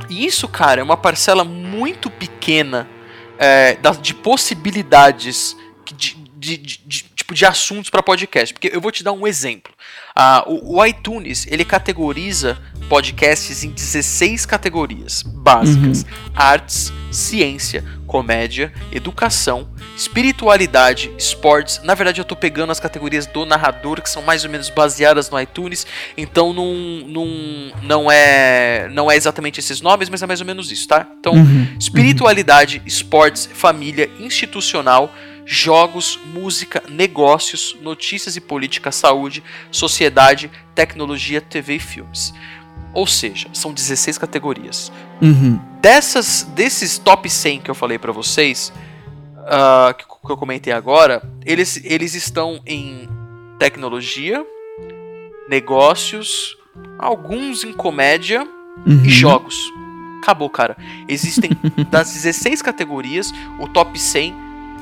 [0.09, 2.89] isso, cara, é uma parcela muito pequena
[3.39, 5.57] é, de possibilidades
[5.97, 8.55] de, de, de- de- tipo de assuntos para podcast.
[8.55, 9.73] Porque eu vou te dar um exemplo.
[10.17, 12.57] Uh, o, o, iTunes ele categoriza
[12.89, 16.33] podcasts em 16 categorias básicas: uhum.
[16.35, 21.81] artes, ciência, comédia, educação, espiritualidade, esportes.
[21.83, 25.29] Na verdade, eu tô pegando as categorias do narrador que são mais ou menos baseadas
[25.31, 26.75] no iTunes, então não,
[27.07, 27.27] não,
[27.83, 31.07] não é não é exatamente esses nomes, mas é mais ou menos isso, tá?
[31.19, 31.67] Então, uhum.
[31.79, 35.13] espiritualidade, esportes, família, institucional,
[35.45, 42.35] jogos, música, negócios, notícias e política, saúde, sociedade, tecnologia, TV e filmes.
[42.97, 44.91] Ou seja, são 16 categorias.
[45.21, 45.61] Uhum.
[45.83, 48.73] Dessas, desses top 100 que eu falei para vocês,
[49.37, 53.07] uh, que, que eu comentei agora, eles, eles estão em
[53.59, 54.43] tecnologia,
[55.47, 56.57] negócios,
[56.99, 58.49] alguns em comédia
[58.87, 59.05] uhum.
[59.05, 59.61] e jogos.
[60.23, 60.75] Acabou, cara.
[61.07, 61.51] Existem
[61.91, 63.31] das 16 categorias,
[63.61, 64.35] o top 100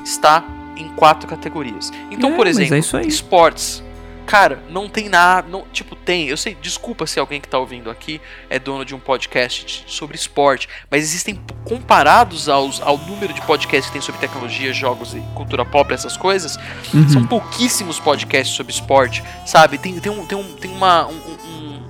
[0.05, 0.41] está
[0.77, 1.91] em quatro categorias.
[2.09, 3.83] Então, é, por exemplo, é esportes.
[4.25, 5.47] Cara, não tem nada.
[5.47, 6.27] Não, tipo, tem.
[6.27, 10.15] Eu sei, desculpa se alguém que tá ouvindo aqui é dono de um podcast sobre
[10.15, 10.67] esporte.
[10.89, 15.63] Mas existem, comparados aos, ao número de podcasts que tem sobre tecnologia, jogos e cultura
[15.63, 16.57] pop, essas coisas,
[16.93, 17.07] uhum.
[17.07, 19.23] são pouquíssimos podcasts sobre esporte.
[19.45, 19.77] Sabe?
[19.77, 21.83] Tem, tem, um, tem, um, tem uma, um, um,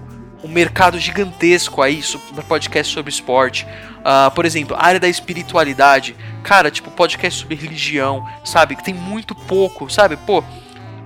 [0.44, 2.02] um mercado gigantesco aí
[2.34, 3.66] para podcast sobre esporte.
[4.00, 6.16] Uh, por exemplo, área da espiritualidade.
[6.44, 8.76] Cara, tipo, podcast sobre religião, sabe?
[8.76, 10.18] Tem muito pouco, sabe?
[10.18, 10.44] Pô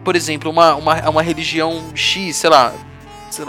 [0.09, 2.73] por exemplo, uma, uma, uma religião X, sei lá,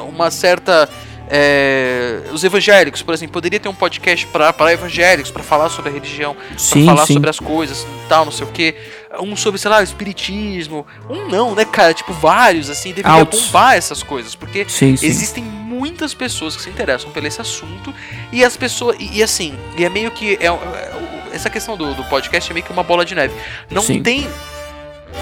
[0.06, 0.90] uma certa.
[1.26, 5.94] É, os evangélicos, por exemplo, poderia ter um podcast para evangélicos, para falar sobre a
[5.94, 7.14] religião, para falar sim.
[7.14, 8.74] sobre as coisas, tal, não sei o que.
[9.22, 10.86] Um sobre, sei lá, o espiritismo.
[11.08, 11.94] Um não, né, cara?
[11.94, 13.40] Tipo, vários, assim, deveria Altos.
[13.40, 17.94] bombar essas coisas, porque sim, existem muitas pessoas que se interessam por esse assunto
[18.30, 18.98] e as pessoas.
[19.00, 20.34] E, e assim, e é meio que.
[20.34, 23.34] É, é, essa questão do, do podcast é meio que uma bola de neve.
[23.70, 24.28] Não tem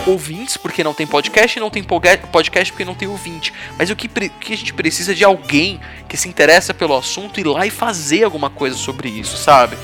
[0.07, 3.53] ouvintes, porque não tem podcast, e não tem podcast porque não tem ouvinte.
[3.79, 7.41] Mas o que, que a gente precisa é de alguém que se interessa pelo assunto
[7.41, 9.77] ir lá e fazer alguma coisa sobre isso, sabe?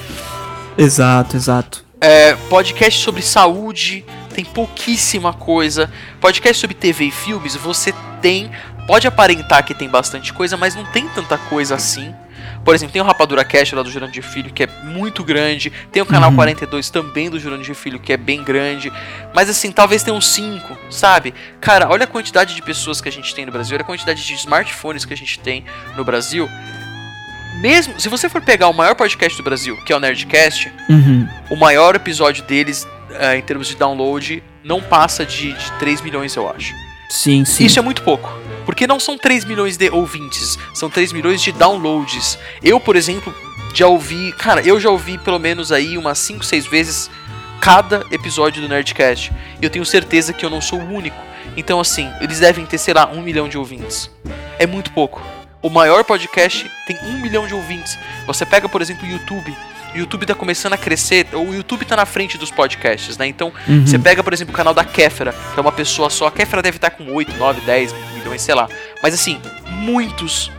[0.77, 1.85] Exato, exato.
[2.01, 5.90] É, podcast sobre saúde, tem pouquíssima coisa.
[6.21, 8.51] Podcast sobre TV e filmes, você tem.
[8.87, 12.14] Pode aparentar que tem bastante coisa, mas não tem tanta coisa assim.
[12.64, 15.70] Por exemplo, tem o Rapadura Cast lá do Jurandir Filho, que é muito grande.
[15.92, 16.37] Tem o canal uhum.
[16.37, 18.90] 42 também do Jurandir Filho, que é bem grande.
[19.35, 21.35] Mas assim, talvez tenha uns 5, sabe?
[21.61, 24.24] Cara, olha a quantidade de pessoas que a gente tem no Brasil, olha a quantidade
[24.24, 25.64] de smartphones que a gente tem
[25.96, 26.48] no Brasil.
[27.61, 31.29] Mesmo, se você for pegar o maior podcast do Brasil, que é o Nerdcast, uhum.
[31.50, 36.35] o maior episódio deles, uh, em termos de download, não passa de, de 3 milhões,
[36.35, 36.74] eu acho.
[37.09, 37.64] Sim, sim.
[37.64, 38.29] Isso é muito pouco.
[38.64, 42.38] Porque não são 3 milhões de ouvintes, são 3 milhões de downloads.
[42.62, 43.35] Eu, por exemplo,
[43.74, 44.33] já ouvi.
[44.33, 47.11] Cara, eu já ouvi pelo menos aí umas 5, 6 vezes
[47.61, 49.33] cada episódio do Nerdcast.
[49.61, 51.16] E eu tenho certeza que eu não sou o único.
[51.57, 54.11] Então, assim, eles devem ter, sei lá, um milhão de ouvintes.
[54.59, 55.22] É muito pouco.
[55.62, 57.98] O maior podcast tem um milhão de ouvintes.
[58.27, 59.57] Você pega, por exemplo, o YouTube.
[59.95, 63.27] O YouTube tá começando a crescer, o YouTube tá na frente dos podcasts, né?
[63.29, 63.87] Então, uhum.
[63.87, 66.27] você pega, por exemplo, o canal da Kéfera, que é uma pessoa só.
[66.27, 68.69] A Kéfera deve estar com 8, 9, 10 milhões, sei lá.
[69.01, 70.51] Mas assim, muitos,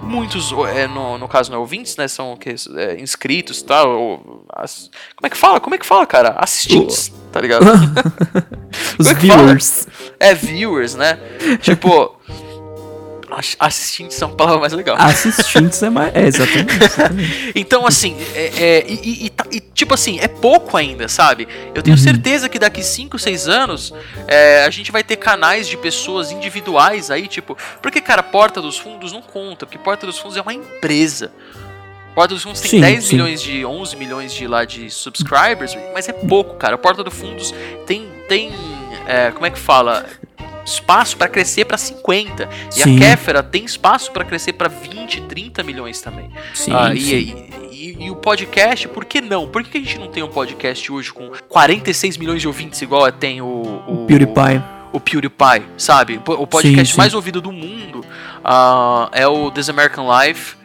[0.00, 2.06] muitos, é, no, no caso não é ouvintes, né?
[2.06, 3.98] São que, é, inscritos e tal.
[3.98, 5.58] Ou, as, como é que fala?
[5.58, 6.36] Como é que fala, cara?
[6.38, 7.64] Assistentes, tá ligado?
[8.98, 9.88] Os é viewers.
[9.90, 10.16] Fala?
[10.20, 11.18] É, viewers, né?
[11.60, 12.16] tipo.
[13.58, 14.96] Assistentes é uma palavra mais legal.
[14.98, 16.14] Assistentes é mais.
[16.14, 16.84] É, exatamente.
[16.84, 17.52] exatamente.
[17.56, 21.48] então, assim, é, é e, e, e, tipo assim, é pouco ainda, sabe?
[21.74, 22.02] Eu tenho uhum.
[22.02, 23.92] certeza que daqui 5, 6 anos
[24.26, 27.56] é, a gente vai ter canais de pessoas individuais aí, tipo.
[27.80, 31.32] Porque, cara, Porta dos Fundos não conta, porque Porta dos Fundos é uma empresa.
[32.14, 33.12] Porta dos Fundos tem sim, 10 sim.
[33.16, 33.64] milhões de.
[33.64, 36.78] 11 milhões de lá de subscribers, mas é pouco, cara.
[36.78, 37.52] Porta dos Fundos
[37.86, 38.08] tem.
[38.28, 38.52] tem
[39.06, 40.06] é, como é que fala?
[40.64, 42.48] Espaço para crescer para 50.
[42.70, 42.96] E sim.
[42.96, 46.30] a Kéfera tem espaço para crescer para 20, 30 milhões também.
[46.54, 46.98] Sim, ah, sim.
[46.98, 49.48] E, e, e, o podcast, por que não?
[49.48, 53.10] Por que a gente não tem um podcast hoje com 46 milhões de ouvintes igual
[53.12, 54.62] tem o, o, o PewDiePie?
[54.92, 56.20] O, o PewDiePie, sabe?
[56.26, 58.00] O podcast mais ouvido do mundo
[58.44, 60.56] uh, é o This American Life.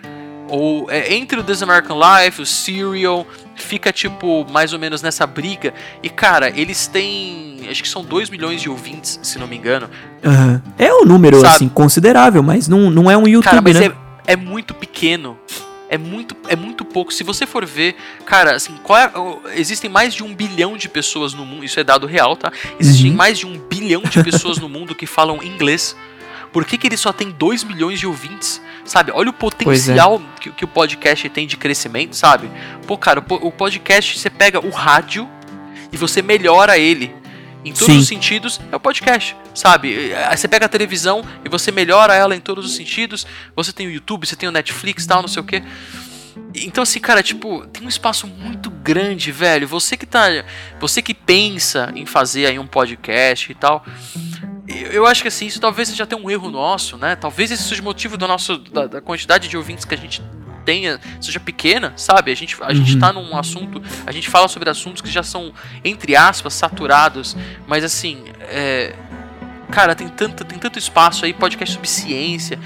[0.50, 5.26] Ou é, entre o This American Life, o Serial, fica tipo mais ou menos nessa
[5.26, 5.74] briga.
[6.02, 7.68] E cara, eles têm.
[7.70, 9.90] Acho que são 2 milhões de ouvintes, se não me engano.
[10.24, 10.62] Uhum.
[10.78, 11.56] É um número, Sabe?
[11.56, 13.92] assim, considerável, mas não, não é um YouTube, cara, mas né?
[14.26, 15.38] É, é muito pequeno
[15.90, 17.12] é muito, é muito pouco.
[17.12, 21.44] Se você for ver, cara, assim, é, existem mais de um bilhão de pessoas no
[21.44, 22.52] mundo, isso é dado real, tá?
[22.80, 23.18] Existem uhum.
[23.18, 25.96] mais de um bilhão de pessoas no mundo que falam inglês.
[26.54, 28.62] Por que, que ele só tem 2 milhões de ouvintes?
[28.90, 29.12] Sabe?
[29.14, 30.40] Olha o potencial é.
[30.40, 32.50] que, que, o podcast tem de crescimento, sabe?
[32.88, 35.30] Pô, cara, o, o podcast você pega o rádio
[35.92, 37.14] e você melhora ele.
[37.64, 38.00] em todos Sim.
[38.00, 40.12] os sentidos, é o podcast, sabe?
[40.14, 43.28] Aí Você pega a televisão e você melhora ela em todos os sentidos.
[43.56, 45.62] Você tem o YouTube, você tem o Netflix, tal, não sei o quê.
[46.56, 49.68] Então assim, cara, tipo, tem um espaço muito grande, velho.
[49.68, 50.28] Você que tá,
[50.80, 53.86] você que pensa em fazer aí um podcast e tal,
[54.92, 57.16] eu acho que assim, isso talvez seja até um erro nosso, né?
[57.16, 60.22] Talvez esse seja o motivo do nosso, da, da quantidade de ouvintes que a gente
[60.66, 62.32] tenha seja pequena, sabe?
[62.32, 63.00] A gente, a gente Uhum.
[63.00, 65.52] tá num assunto, a gente fala sobre assuntos que já são,
[65.84, 67.36] entre aspas, saturados,
[67.68, 68.94] mas assim, é,
[69.72, 72.60] cara, tem tanto, tem tanto espaço aí, podcast sobre ciência.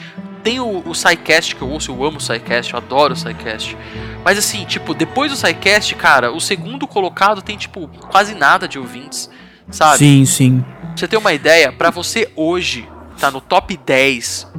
[0.43, 3.77] Tem o, o SciCast que eu ouço, eu amo o SciCast, eu adoro o SciCast.
[4.25, 8.77] Mas assim, tipo, depois do SciCast, cara, o segundo colocado tem, tipo, quase nada de
[8.77, 9.29] ouvintes,
[9.69, 9.97] sabe?
[9.97, 10.61] Sim, sim.
[10.61, 12.87] Pra você ter uma ideia, pra você hoje
[13.19, 14.51] tá no top 10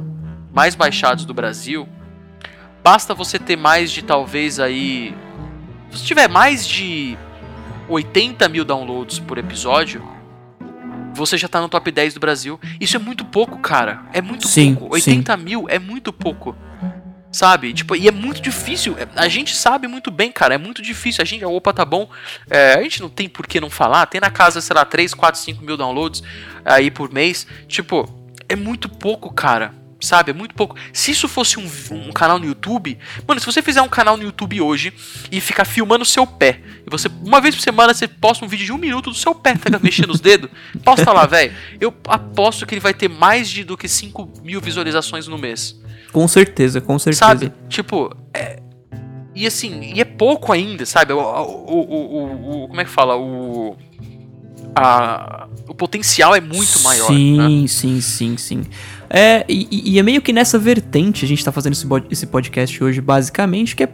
[0.53, 1.87] mais baixados do Brasil,
[2.83, 5.13] basta você ter mais de talvez aí.
[5.91, 7.17] Se você tiver mais de
[7.87, 10.03] 80 mil downloads por episódio,
[11.13, 12.59] você já tá no top 10 do Brasil.
[12.79, 14.03] Isso é muito pouco, cara.
[14.11, 14.95] É muito Sim, pouco.
[14.95, 16.55] 80 mil é muito pouco.
[17.35, 17.73] Sabe?
[17.73, 18.95] Tipo, e é muito difícil.
[18.97, 20.55] É, A gente sabe muito bem, cara.
[20.55, 21.21] É muito difícil.
[21.21, 22.09] A gente, opa, tá bom.
[22.49, 24.05] É, a gente não tem por que não falar.
[24.05, 26.23] Tem na casa, sei lá, 3, 4, 5 mil downloads
[26.63, 27.45] aí por mês.
[27.67, 28.09] Tipo,
[28.47, 29.73] é muito pouco, cara.
[29.99, 30.31] Sabe?
[30.31, 30.77] É muito pouco.
[30.93, 32.97] Se isso fosse um, um canal no YouTube.
[33.27, 34.93] Mano, se você fizer um canal no YouTube hoje
[35.29, 36.61] e ficar filmando o seu pé.
[36.87, 39.35] E você, uma vez por semana, você posta um vídeo de um minuto do seu
[39.35, 40.49] pé, tá mexendo os dedos.
[40.85, 41.53] Posta lá, velho.
[41.81, 45.75] Eu aposto que ele vai ter mais de, do que 5 mil visualizações no mês.
[46.15, 47.25] Com certeza, com certeza.
[47.25, 47.51] Sabe?
[47.67, 48.59] Tipo, é...
[49.35, 51.11] E assim, e é pouco ainda, sabe?
[51.11, 53.17] O, o, o, o- como é que fala?
[53.17, 53.75] O.
[54.73, 57.07] A, o potencial é muito maior.
[57.07, 57.67] Sim, né?
[57.67, 58.63] sim, sim, sim.
[59.09, 62.81] É, e, e é meio que nessa vertente a gente tá fazendo esse, esse podcast
[62.81, 63.89] hoje, basicamente, que é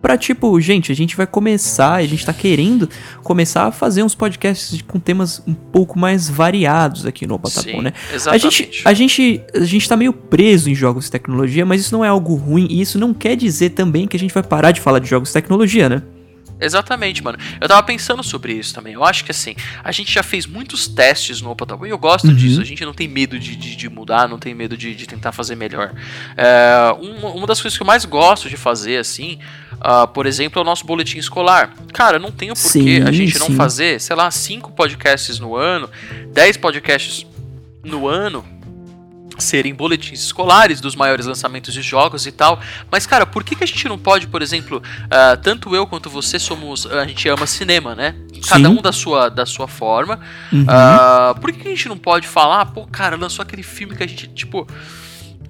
[0.00, 2.88] pra tipo, gente, a gente vai começar, a gente tá querendo
[3.22, 7.92] começar a fazer uns podcasts com temas um pouco mais variados aqui no Bom, né?
[8.10, 8.50] A exatamente.
[8.50, 12.04] gente, a, gente, a gente tá meio preso em jogos e tecnologia, mas isso não
[12.04, 14.80] é algo ruim, e isso não quer dizer também que a gente vai parar de
[14.80, 16.02] falar de jogos e tecnologia, né?
[16.60, 17.38] Exatamente, mano.
[17.60, 18.94] Eu tava pensando sobre isso também.
[18.94, 21.98] Eu acho que assim, a gente já fez muitos testes no Opa Bom e eu
[21.98, 22.34] gosto Uhum.
[22.34, 22.60] disso.
[22.60, 25.30] A gente não tem medo de, de, de mudar, não tem medo de, de tentar
[25.32, 25.92] fazer melhor.
[26.36, 29.38] É, uma, uma das coisas que eu mais gosto de fazer, assim,
[29.80, 31.74] ah, por exemplo, é o nosso boletim escolar.
[31.92, 33.56] Cara, não tem o porquê a gente não sim.
[33.56, 35.88] fazer, sei lá, cinco podcasts no ano,
[36.32, 37.26] 10 podcasts
[37.84, 38.44] no ano
[39.38, 42.60] serem boletins escolares dos maiores lançamentos de jogos e tal.
[42.90, 46.10] Mas, cara, por que, que a gente não pode, por exemplo, ah, tanto eu quanto
[46.10, 46.86] você somos.
[46.86, 48.14] A gente ama cinema, né?
[48.48, 48.78] Cada Sim.
[48.78, 50.20] um da sua, da sua forma.
[50.52, 50.64] Uhum.
[50.68, 54.02] Ah, por que, que a gente não pode falar, pô, cara, lançou aquele filme que
[54.02, 54.66] a gente, tipo.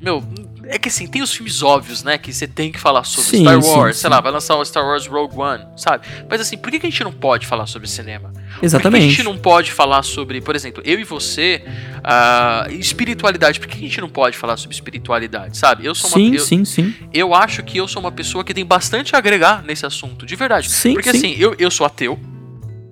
[0.01, 0.23] Meu,
[0.68, 2.18] é que assim, tem os filmes óbvios, né?
[2.18, 4.02] Que você tem que falar sobre Sim, Star Wars, sim.
[4.02, 6.07] sei lá, vai lançar o Star Wars Rogue One, sabe?
[6.28, 8.28] Mas assim, por que, que a gente não pode falar sobre cinema?
[8.28, 9.09] Por que que a Exatamente.
[9.09, 11.64] gente não pode falar sobre, por exemplo, eu e você,
[12.04, 13.59] ah, espiritualidade?
[13.59, 15.87] Por que a gente não pode falar sobre espiritualidade, sabe?
[15.87, 16.94] Eu sou uma, Sim, eu, sim, sim.
[17.12, 20.37] eu acho que eu sou uma pessoa que tem bastante a agregar nesse assunto, de
[20.37, 20.70] verdade.
[20.70, 21.16] Sim, Porque sim.
[21.16, 22.18] assim, eu, eu sou ateu,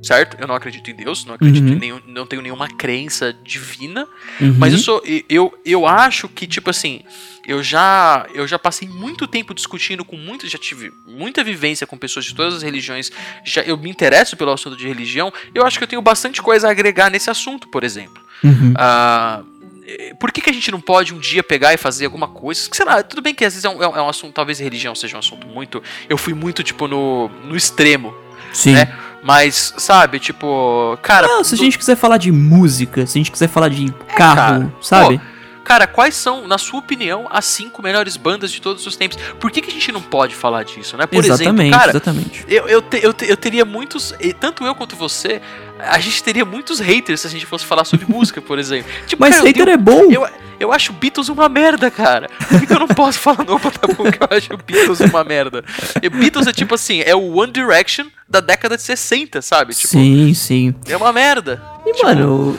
[0.07, 0.37] certo?
[0.40, 1.73] Eu não acredito em Deus, não acredito Uhum.
[1.73, 4.07] em nenhum, não tenho nenhuma crença divina,
[4.40, 4.55] Uhum.
[4.59, 7.01] mas eu sou eu, eu acho que tipo assim,
[7.47, 11.97] eu já eu já passei muito tempo discutindo com muitos, já tive muita vivência com
[11.99, 13.11] pessoas de todas as religiões,
[13.45, 16.69] já eu me interesso pelo assunto de religião, eu acho que eu tenho bastante coisa
[16.69, 18.23] a agregar nesse assunto, por exemplo.
[18.45, 18.75] Uhum.
[18.77, 19.42] Ah,
[19.87, 22.69] eh, por que, que a gente não pode um dia pegar e fazer alguma coisa?
[22.73, 24.59] Sei lá, tudo bem que às vezes é um, é um- é um assunto, talvez
[24.59, 25.83] religião seja um assunto muito.
[26.09, 28.14] Eu fui muito, tipo, no, no extremo,
[28.53, 28.73] Sim.
[28.75, 28.92] né?
[29.26, 30.96] Mas, sabe, tipo.
[31.02, 31.26] Cara.
[31.26, 34.36] Não, se a gente quiser falar de música, se a gente quiser falar de carro,
[34.36, 34.72] cara.
[34.80, 35.20] sabe?
[35.64, 39.18] Cara, quais são, na sua opinião, as cinco melhores bandas de todos os tempos?
[39.40, 41.06] Por que, que a gente não pode falar disso, né?
[41.08, 42.44] Por exatamente, exemplo, cara, exatamente.
[42.46, 44.14] eu, eu, te- eu, te- eu teria muitos.
[44.38, 45.42] Tanto eu quanto você,
[45.78, 48.90] a gente teria muitos haters se a gente fosse falar sobre música, por exemplo.
[49.06, 50.10] Tipo, Mas cara, hater tenho- é bom.
[50.10, 50.26] Eu,
[50.58, 52.28] eu acho Beatles uma merda, cara.
[52.48, 55.62] Por que, eu não posso falar no Opa Bom que eu acho Beatles uma merda?
[56.02, 59.74] E Beatles é tipo assim, é o One Direction da década de 60, sabe?
[59.74, 60.74] Tipo, sim, sim.
[60.88, 61.62] é uma merda.
[61.86, 62.58] E, Tipo, mano,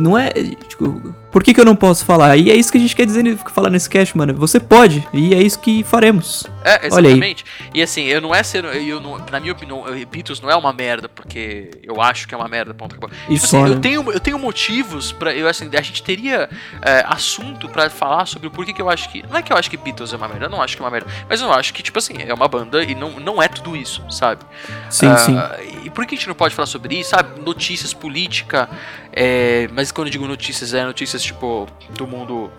[0.00, 0.30] não é.
[0.68, 2.36] Tipo, por que, que eu não posso falar?
[2.36, 4.34] E é isso que a gente quer dizer, falar nesse cast, mano.
[4.34, 6.46] Você pode, e é isso que faremos.
[6.64, 7.44] É, exatamente.
[7.74, 8.64] E assim, eu não é ser.
[8.64, 12.38] Eu não, na minha opinião, Beatles não é uma merda, porque eu acho que é
[12.38, 13.10] uma merda, ponto acabou.
[13.28, 13.68] E Tipo assim, né?
[13.70, 15.32] eu, tenho, eu tenho motivos pra.
[15.34, 16.48] Eu, assim, a gente teria
[16.82, 19.22] é, assunto pra falar sobre o porquê que eu acho que.
[19.28, 20.84] Não é que eu acho que Beatles é uma merda, eu não acho que é
[20.84, 21.08] uma merda.
[21.28, 24.02] Mas eu acho que, tipo assim, é uma banda e não, não é tudo isso,
[24.10, 24.42] sabe?
[24.90, 25.36] Sim, Ah, sim.
[25.84, 27.40] E por que a gente não pode falar sobre isso, sabe?
[27.40, 28.68] Notícias, política.
[29.12, 32.50] é, mas quando eu digo notícias, é notícias tipo do mundo.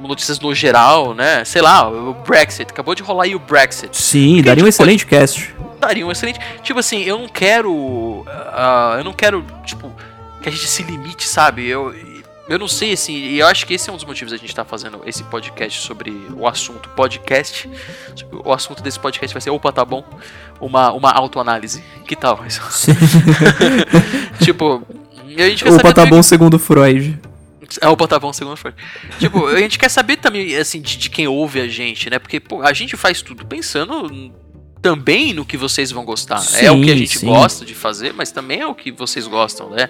[0.00, 1.44] Notícias no geral, né?
[1.44, 2.70] Sei lá, o Brexit.
[2.70, 3.96] Acabou de rolar aí o Brexit.
[3.96, 5.54] Sim, daria um excelente cast.
[5.78, 6.40] Daria um excelente.
[6.62, 8.24] Tipo assim, eu não quero.
[8.26, 9.92] ah, eu não quero, tipo.
[10.42, 11.66] que a gente se limite, sabe?
[11.66, 11.94] Eu,
[12.46, 14.50] eu não sei, assim, e eu acho que esse é um dos motivos da gente
[14.50, 17.70] estar tá fazendo esse podcast sobre o assunto podcast.
[18.44, 20.04] O assunto desse podcast vai ser, opa, tá bom,
[20.60, 21.82] uma, uma autoanálise.
[22.06, 22.44] Que tal?
[24.44, 24.82] tipo,
[25.38, 27.18] a gente quer opa, saber tá bom segundo Freud.
[27.80, 28.76] É, opa, tá bom segundo Freud.
[29.18, 32.18] tipo, a gente quer saber também, assim, de, de quem ouve a gente, né?
[32.18, 34.34] Porque, pô, a gente faz tudo pensando
[34.84, 36.36] também no que vocês vão gostar.
[36.40, 37.26] Sim, é o que a gente sim.
[37.26, 39.88] gosta de fazer, mas também é o que vocês gostam, né?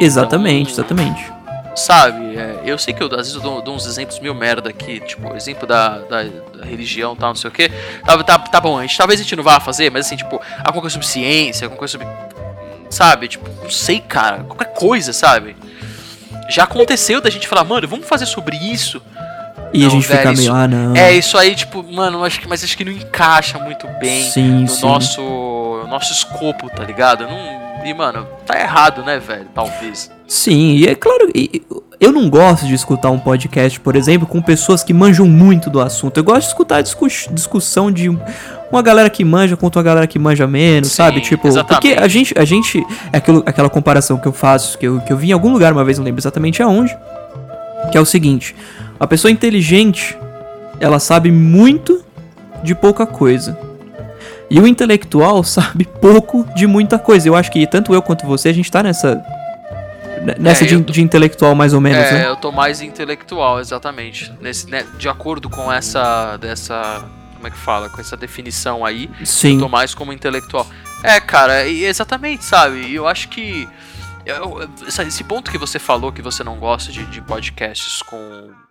[0.00, 1.32] Exatamente, então, exatamente.
[1.76, 4.68] Sabe, é, eu sei que eu, às vezes eu dou, dou, uns exemplos meio merda
[4.68, 7.70] aqui, tipo, exemplo da, da, da religião e tal, não sei o que.
[8.04, 10.42] Tá, tá, tá bom, a gente, talvez a gente não vá fazer, mas assim, tipo,
[10.58, 12.08] alguma coisa sobre ciência, alguma coisa sobre.
[12.90, 15.54] Sabe, tipo, não sei, cara, qualquer coisa, sabe?
[16.50, 19.00] Já aconteceu da gente falar, mano, vamos fazer sobre isso.
[19.72, 20.96] E não, a gente velho, fica meio, ah, não.
[20.96, 24.62] É, isso aí, tipo, mano, acho que, mas acho que não encaixa muito bem sim,
[24.62, 24.82] no sim.
[24.82, 25.22] nosso
[25.92, 27.26] nosso escopo, tá ligado?
[27.26, 29.46] Não, e, mano, tá errado, né, velho?
[29.54, 30.10] Talvez.
[30.26, 31.28] Sim, e é claro,
[32.00, 35.80] eu não gosto de escutar um podcast, por exemplo, com pessoas que manjam muito do
[35.80, 36.16] assunto.
[36.16, 40.06] Eu gosto de escutar a discuss discussão de uma galera que manja contra uma galera
[40.06, 41.20] que manja menos, Sim, sabe?
[41.20, 41.88] Tipo, exatamente.
[41.88, 42.82] porque a gente, a gente,
[43.12, 45.72] é aquilo, aquela comparação que eu faço, que eu, que eu vi em algum lugar
[45.72, 46.96] uma vez, não lembro exatamente aonde,
[47.90, 48.54] que é o seguinte:
[49.02, 50.16] a pessoa inteligente,
[50.78, 52.04] ela sabe muito
[52.62, 53.58] de pouca coisa.
[54.48, 57.26] E o intelectual sabe pouco de muita coisa.
[57.26, 59.20] Eu acho que tanto eu quanto você, a gente tá nessa.
[60.38, 60.92] Nessa é, de, tô...
[60.92, 62.28] de, intelectual, mais ou menos, é, né?
[62.28, 64.32] eu tô mais intelectual, exatamente.
[64.40, 66.36] Nesse, né, de acordo com essa.
[66.36, 67.04] dessa.
[67.34, 67.88] Como é que fala?
[67.88, 69.10] Com essa definição aí.
[69.24, 69.54] Sim.
[69.54, 70.64] Eu tô mais como intelectual.
[71.02, 72.94] É, cara, exatamente, sabe?
[72.94, 73.68] Eu acho que.
[74.24, 78.61] Eu, esse ponto que você falou que você não gosta de, de podcasts com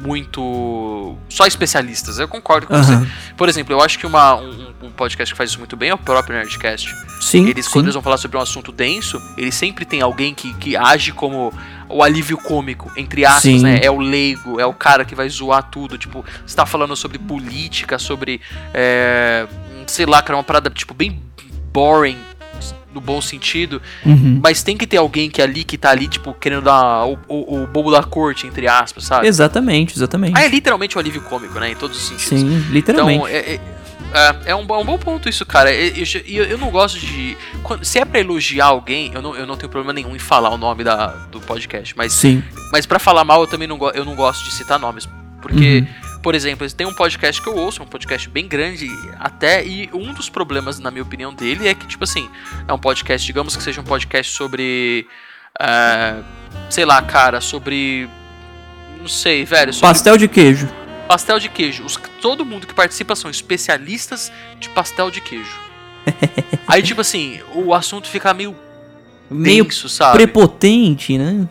[0.00, 1.16] muito.
[1.28, 2.18] só especialistas.
[2.18, 2.82] Eu concordo com uhum.
[2.82, 3.10] você.
[3.36, 5.94] Por exemplo, eu acho que uma, um, um, podcast que faz isso muito bem é
[5.94, 6.94] o próprio Nerdcast.
[7.20, 7.48] Sim.
[7.48, 7.72] Eles, sim.
[7.72, 11.12] quando eles vão falar sobre um assunto denso, eles sempre tem alguém que, que age
[11.12, 11.52] como
[11.88, 13.62] o alívio cômico, entre aspas, sim.
[13.62, 13.80] né?
[13.82, 15.98] É o leigo, é o cara que vai zoar tudo.
[15.98, 18.40] Tipo, você tá falando sobre política, sobre.
[18.72, 19.46] É,
[19.86, 21.20] sei lá, cara, uma parada, tipo, bem
[21.72, 22.18] boring
[22.92, 24.40] no bom sentido, uhum.
[24.42, 27.18] mas tem que ter alguém que é ali, que tá ali, tipo, querendo dar o,
[27.28, 29.26] o, o bobo da corte, entre aspas, sabe?
[29.26, 30.36] Exatamente, exatamente.
[30.36, 31.70] Ah, é literalmente um alívio cômico, né?
[31.70, 32.40] Em todos os sentidos.
[32.40, 33.18] Sim, literalmente.
[33.18, 33.60] Então, é, é,
[34.14, 35.72] é, é um, é um, bom ponto isso, cara.
[35.72, 37.36] Eu, eu, eu não gosto de.
[37.62, 40.50] Quando, se é pra elogiar alguém, eu não, eu não tenho problema nenhum em falar
[40.50, 41.94] o nome da, do podcast.
[41.96, 42.42] Mas, Sim.
[42.72, 45.08] Mas para falar mal, eu também não, eu não gosto de citar nomes.
[45.40, 45.80] Porque.
[45.80, 49.88] Uhum por exemplo, tem um podcast que eu ouço, um podcast bem grande até, e
[49.92, 52.28] um dos problemas, na minha opinião, dele é que, tipo assim,
[52.66, 55.06] é um podcast, digamos que seja um podcast sobre.
[55.60, 56.24] Uh,
[56.68, 58.08] sei lá, cara, sobre.
[58.98, 59.72] Não sei, velho.
[59.72, 60.68] Sobre pastel de queijo.
[61.06, 61.84] Pastel de queijo.
[61.84, 65.58] Os, todo mundo que participa são especialistas de pastel de queijo.
[66.66, 68.56] Aí, tipo assim, o assunto fica meio.
[69.30, 70.16] Meio denso, sabe?
[70.16, 71.46] prepotente, né?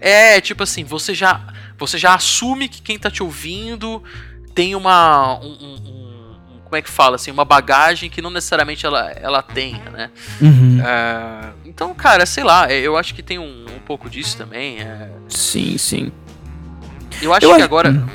[0.00, 1.40] É, tipo assim, você já
[1.86, 4.02] você já assume que quem tá te ouvindo
[4.54, 5.38] tem uma.
[5.38, 6.28] Um, um, um,
[6.64, 7.16] como é que fala?
[7.16, 10.10] Assim, uma bagagem que não necessariamente ela, ela tenha, né?
[10.40, 10.80] Uhum.
[10.84, 14.80] É, então, cara, sei lá, é, eu acho que tem um, pouco disso também.
[14.80, 15.08] É...
[15.30, 16.12] Sim, sim.
[17.22, 17.90] Eu acho eu que agora.
[17.90, 18.06] Hum.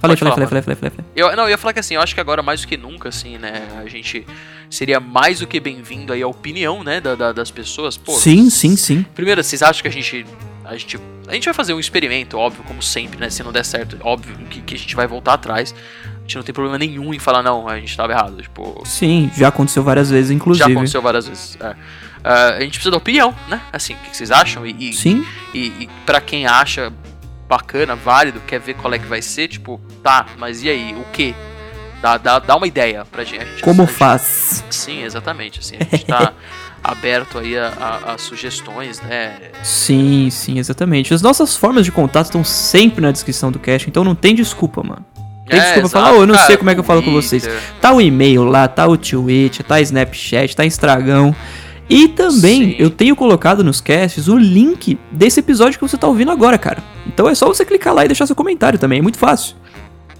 [0.00, 2.14] Falei, falei, falei, falei, falei, falei, Eu, não, eu ia falar que assim, eu acho
[2.14, 3.66] que agora mais do que nunca, assim, né?
[3.78, 4.26] A gente
[4.70, 7.96] seria mais do que bem-vindo aí a opinião, né, da, da, das pessoas.
[7.96, 9.04] Pô, sim, sim, sim.
[9.14, 10.24] Primeiro, vocês acham que a gente
[10.66, 10.98] a gente,
[11.28, 13.30] a gente vai fazer um experimento, óbvio, como sempre, né?
[13.30, 15.74] Se não der certo, óbvio que, que a gente vai voltar atrás.
[16.16, 18.42] A gente não tem problema nenhum em falar, não, a gente estava errado.
[18.42, 20.68] Tipo, Sim, já aconteceu várias vezes, inclusive.
[20.68, 21.56] Já aconteceu várias vezes.
[21.60, 21.70] É.
[21.70, 21.76] Uh,
[22.56, 23.60] a gente precisa da opinião, né?
[23.72, 24.66] Assim, o que vocês acham?
[24.66, 25.24] E, Sim.
[25.54, 26.92] E, e para quem acha
[27.48, 31.04] bacana, válido, quer ver qual é que vai ser, tipo, tá, mas e aí, o
[31.12, 31.32] que?
[32.02, 33.62] Dá, dá, dá uma ideia pra gente.
[33.62, 34.64] Como gente, faz?
[34.68, 35.60] Sim, exatamente.
[35.60, 36.32] Assim, a gente tá.
[36.90, 39.36] Aberto aí a, a, a, sugestões, né?
[39.62, 41.12] Sim, sim, exatamente.
[41.12, 44.82] As nossas formas de contato estão sempre na descrição do cast, então não tem desculpa,
[44.82, 45.04] mano.
[45.48, 47.12] Tem é, desculpa falar, oh, eu não cara, sei como é que eu falo com
[47.12, 47.48] vocês.
[47.80, 51.32] Tá o e-mail lá, tá o Twitch, tá Snapchat, tá Instagram.
[51.88, 52.76] E também Sim.
[52.78, 56.82] eu tenho colocado nos casts o link desse episódio que você tá ouvindo agora, cara.
[57.06, 59.56] Então é só você clicar lá e deixar seu comentário também, é muito fácil.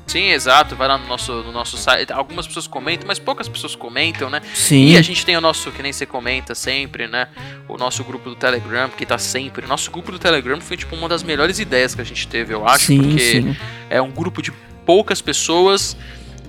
[0.06, 0.76] Sim, exato.
[0.76, 2.12] Vai lá no nosso, no nosso site.
[2.12, 4.40] Algumas pessoas comentam, mas poucas pessoas comentam, né?
[4.54, 4.86] Sim.
[4.86, 7.28] E a gente tem o nosso, que nem você comenta sempre, né?
[7.68, 9.66] O nosso grupo do Telegram, que tá sempre.
[9.66, 12.66] Nosso grupo do Telegram foi, tipo, uma das melhores ideias que a gente teve, eu
[12.66, 12.86] acho.
[12.86, 13.56] Sim, porque sim.
[13.90, 14.52] é um grupo de
[14.84, 15.96] poucas pessoas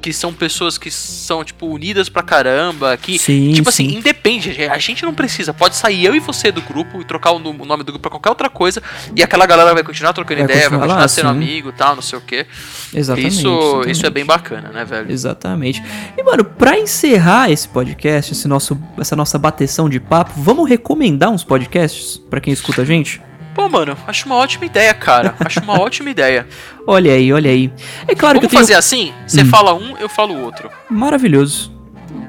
[0.01, 3.97] que são pessoas que são, tipo, unidas pra caramba, que, Sim, tipo assim, sim.
[3.97, 7.39] independe, a gente não precisa, pode sair eu e você do grupo e trocar o
[7.39, 8.81] nome do grupo pra qualquer outra coisa,
[9.15, 11.35] e aquela galera vai continuar trocando Vai ideia, vai continuar continuar lá, sendo sim.
[11.35, 12.45] amigo e tal, não sei o quê.
[12.93, 13.33] Exatamente.
[13.35, 13.91] Isso, exatamente.
[13.91, 15.11] isso é bem bacana, né, velho?
[15.11, 15.83] Exatamente.
[16.17, 21.29] E, mano, pra encerrar esse podcast, esse nosso, essa nossa bateção de papo, vamos recomendar
[21.29, 23.21] uns podcasts pra quem escuta a gente?
[23.57, 25.33] Pô, mano, acho uma ótima ideia, cara.
[25.43, 26.47] Acho uma ótima ideia.
[26.85, 27.73] Olha aí, olha aí.
[28.07, 28.61] É claro Vamos que eu tenho...
[28.61, 29.11] fazer assim?
[29.25, 29.47] Você Hum.
[29.47, 30.69] fala um, eu falo o outro.
[30.87, 31.75] Maravilhoso.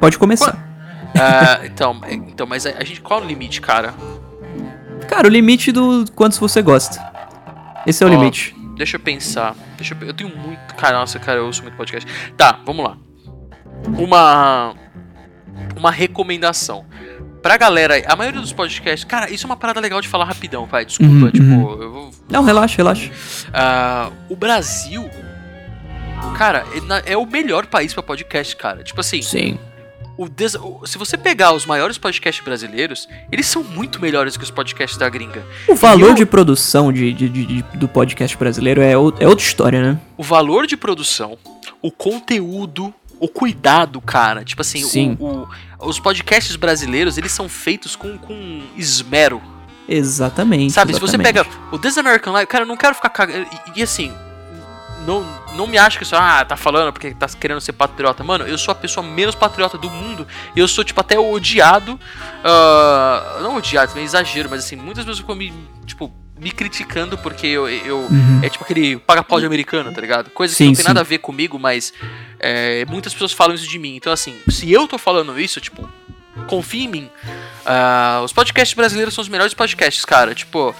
[0.00, 0.56] Pode começar.
[1.14, 3.02] Ah, então, então, mas a a gente.
[3.02, 3.92] Qual é o limite, cara?
[5.06, 6.98] Cara, o limite do quantos você gosta.
[7.86, 8.56] Esse é o Ó, limite.
[8.78, 9.54] Deixa eu pensar.
[9.76, 10.74] Deixa eu, eu tenho muito.
[10.76, 12.10] Cara, nossa, cara, eu ouço muito podcast.
[12.38, 12.96] Tá, vamos lá.
[13.98, 14.74] Uma.
[15.76, 16.86] Uma recomendação.
[17.42, 19.04] Pra galera, a maioria dos podcasts.
[19.04, 20.84] Cara, isso é uma parada legal de falar rapidão, pai.
[20.84, 21.82] Desculpa, Uhum, tipo, uhum.
[21.82, 22.10] eu vou.
[22.28, 23.10] Não, relaxa, relaxa.
[23.52, 25.08] Ah, o Brasil.
[26.36, 26.64] Cara,
[27.06, 28.82] é o melhor país pra podcast, cara.
[28.82, 29.58] Tipo assim, Sim.
[30.16, 34.42] o des- o- se você pegar os maiores podcasts brasileiros, eles são muito melhores que
[34.44, 35.44] os podcasts da gringa.
[35.68, 39.44] O valor eu- de produção de, de- de- do podcast brasileiro é, ou- é outra
[39.44, 39.98] história, né?
[40.16, 41.38] O valor de produção,
[41.80, 44.44] o conteúdo, o cuidado, cara.
[44.44, 45.16] Tipo assim, o- Sim.
[45.20, 45.46] o-
[45.78, 49.40] os podcasts brasileiros, eles são feitos com, com esmero.
[49.88, 50.72] Exatamente.
[50.72, 51.48] Sabe, se você exatamente.
[51.48, 53.46] pega o This American Life, cara, eu não quero ficar cagando.
[53.74, 54.12] E, e assim,
[55.06, 55.24] não,
[55.54, 58.22] não me acha que isso, ah, tá falando porque tá querendo ser patriota.
[58.22, 60.26] Mano, eu sou a pessoa menos patriota do mundo.
[60.54, 61.98] E eu sou, tipo, até odiado.
[62.44, 65.54] ah, não odiado, é exagero, mas assim, muitas pessoas ficam me,
[65.86, 67.68] tipo, me criticando porque eu.
[67.68, 68.40] eu Uhum.
[68.42, 70.30] é tipo aquele paga-pau de americano, tá ligado?
[70.30, 70.88] Coisa que Sim, não tem sim.
[70.88, 71.92] nada a ver comigo, mas
[72.38, 73.96] é, muitas pessoas falam isso de mim.
[73.96, 75.88] Então, assim, se eu tô falando isso, tipo,
[76.46, 77.10] confia em mim.
[77.66, 80.34] Ah, os podcasts brasileiros são os melhores podcasts, cara.
[80.34, 80.74] Tipo.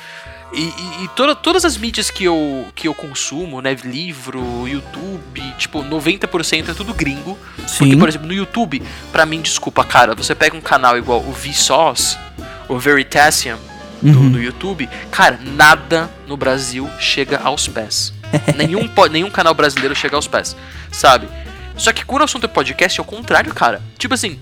[0.51, 3.77] E, e- e toda- todas as mídias que eu, que eu consumo, né?
[3.85, 7.37] Livro, YouTube, tipo, 90% é tudo gringo.
[7.55, 7.99] Porque, Sim.
[7.99, 8.83] por exemplo, no YouTube,
[9.13, 12.17] pra mim, desculpa, cara, você pega um canal igual o Vsauce,
[12.67, 13.59] o Veritasium,
[14.03, 14.31] do, Uhum.
[14.33, 18.13] do YouTube, cara, nada no Brasil chega aos pés.
[18.57, 20.57] nenhum, nenhum canal brasileiro chega aos pés,
[20.93, 21.27] sabe?
[21.77, 23.81] Só que quando o assunto é podcast, é o contrário, cara.
[23.97, 24.39] Tipo assim,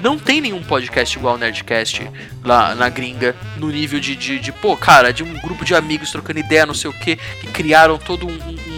[0.00, 2.10] não tem nenhum podcast igual o Nerdcast
[2.44, 6.10] lá na gringa, no nível de, de, de, pô, cara, de um grupo de amigos
[6.10, 8.73] trocando ideia, não sei o que, que criaram todo um- um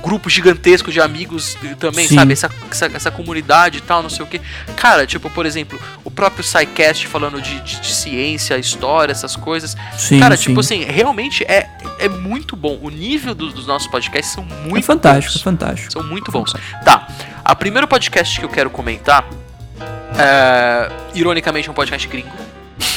[0.00, 2.16] grupo gigantesco de amigos também, Sim.
[2.16, 2.32] sabe?
[2.32, 4.40] Essa, essa, essa comunidade e tal, não sei o que.
[4.76, 9.76] Cara, tipo, por exemplo, o próprio SciCast falando de, de, de ciência, história, essas coisas.
[9.96, 10.48] Sim, cara, sim.
[10.48, 12.78] tipo assim, realmente é, é muito bom.
[12.82, 15.42] O nível dos, dos nossos podcasts são muito é fantástico, é bons.
[15.42, 15.92] fantástico.
[15.92, 16.52] São muito bons.
[16.84, 17.06] Tá,
[17.44, 19.28] a primeiro podcast que eu quero comentar
[20.18, 22.49] é, ironicamente, é um podcast gringo.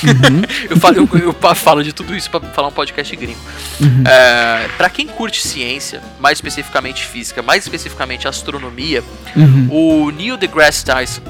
[0.03, 3.39] Uhum, Eu falo, eu, eu falo de tudo isso pra falar um podcast gringo.
[3.81, 4.03] uhum.
[4.05, 9.03] É, para quem curte ciência, mais especificamente física, mais especificamente astronomia,
[9.35, 9.67] Uhum.
[10.07, 11.21] o Neil deGrasse Tyson,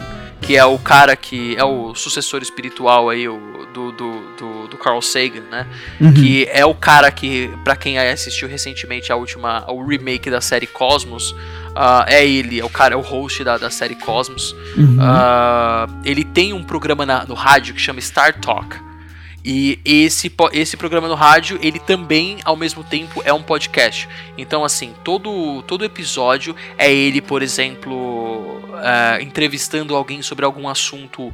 [0.42, 4.78] que é o cara que é o sucessor espiritual aí o, do, do, do, do
[4.78, 5.66] Carl Sagan, né?
[6.02, 6.14] Uhum.
[6.14, 10.68] Que é o cara que, pra quem assistiu recentemente a última, o remake da série
[10.68, 11.34] Cosmos,
[11.76, 14.56] ah, é ele, é o cara, é o host da, da série Cosmos.
[14.78, 14.98] Uhum.
[15.00, 18.76] Ah, ele tem um programa na- no rádio que chama Star Talk.
[19.46, 24.08] E esse, esse programa no rádio, ele também, ao mesmo tempo, é um podcast.
[24.38, 31.34] Então, assim, todo, todo episódio é ele, por exemplo, ah, entrevistando alguém sobre algum assunto.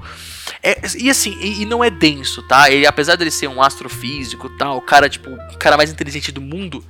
[0.64, 2.72] É, e assim, e, e não é denso, tá?
[2.72, 6.42] Ele, apesar dele ser um astrofísico tal, o cara, tipo, o cara mais inteligente do
[6.42, 6.84] mundo,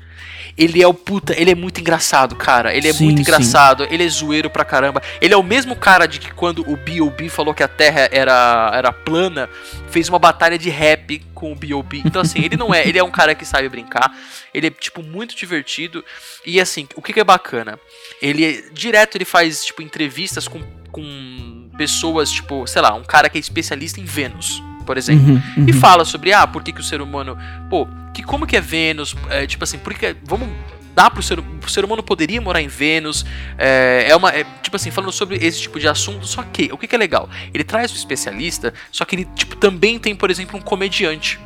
[0.60, 2.76] ele é o puta, ele é muito engraçado, cara.
[2.76, 3.22] Ele é Sim, muito sim.
[3.22, 5.02] engraçado, ele é zoeiro pra caramba.
[5.22, 7.30] Ele é o mesmo cara de que quando o B.O.B.
[7.30, 9.50] falou que a Terra era, era plana,
[9.90, 12.02] fez uma batalha de rap com o B.O.B.
[12.06, 14.14] Então, assim, ele não é, ele é um cara que sabe brincar.
[14.54, 16.04] Ele é, tipo, muito divertido.
[16.46, 17.80] E, assim, o que, que é bacana?
[18.22, 23.30] Ele, é- direto, ele faz, tipo, entrevistas com, com pessoas, tipo, sei lá, um cara
[23.30, 25.66] que é especialista em Vênus, por exemplo Uhum, uhum.
[25.68, 27.38] e fala sobre ah, por que, que o ser humano,
[27.70, 30.50] pô, que como que é Vênus, é, tipo assim, por que vamos
[30.96, 33.24] dar pro ser, o ser humano poderia morar em Vênus,
[33.56, 36.78] é, é uma, é, tipo assim, falando sobre esse tipo de assunto, só que o
[36.80, 40.32] que, que é legal, ele traz o especialista, só que ele tipo também tem, por
[40.32, 41.40] exemplo, um comediante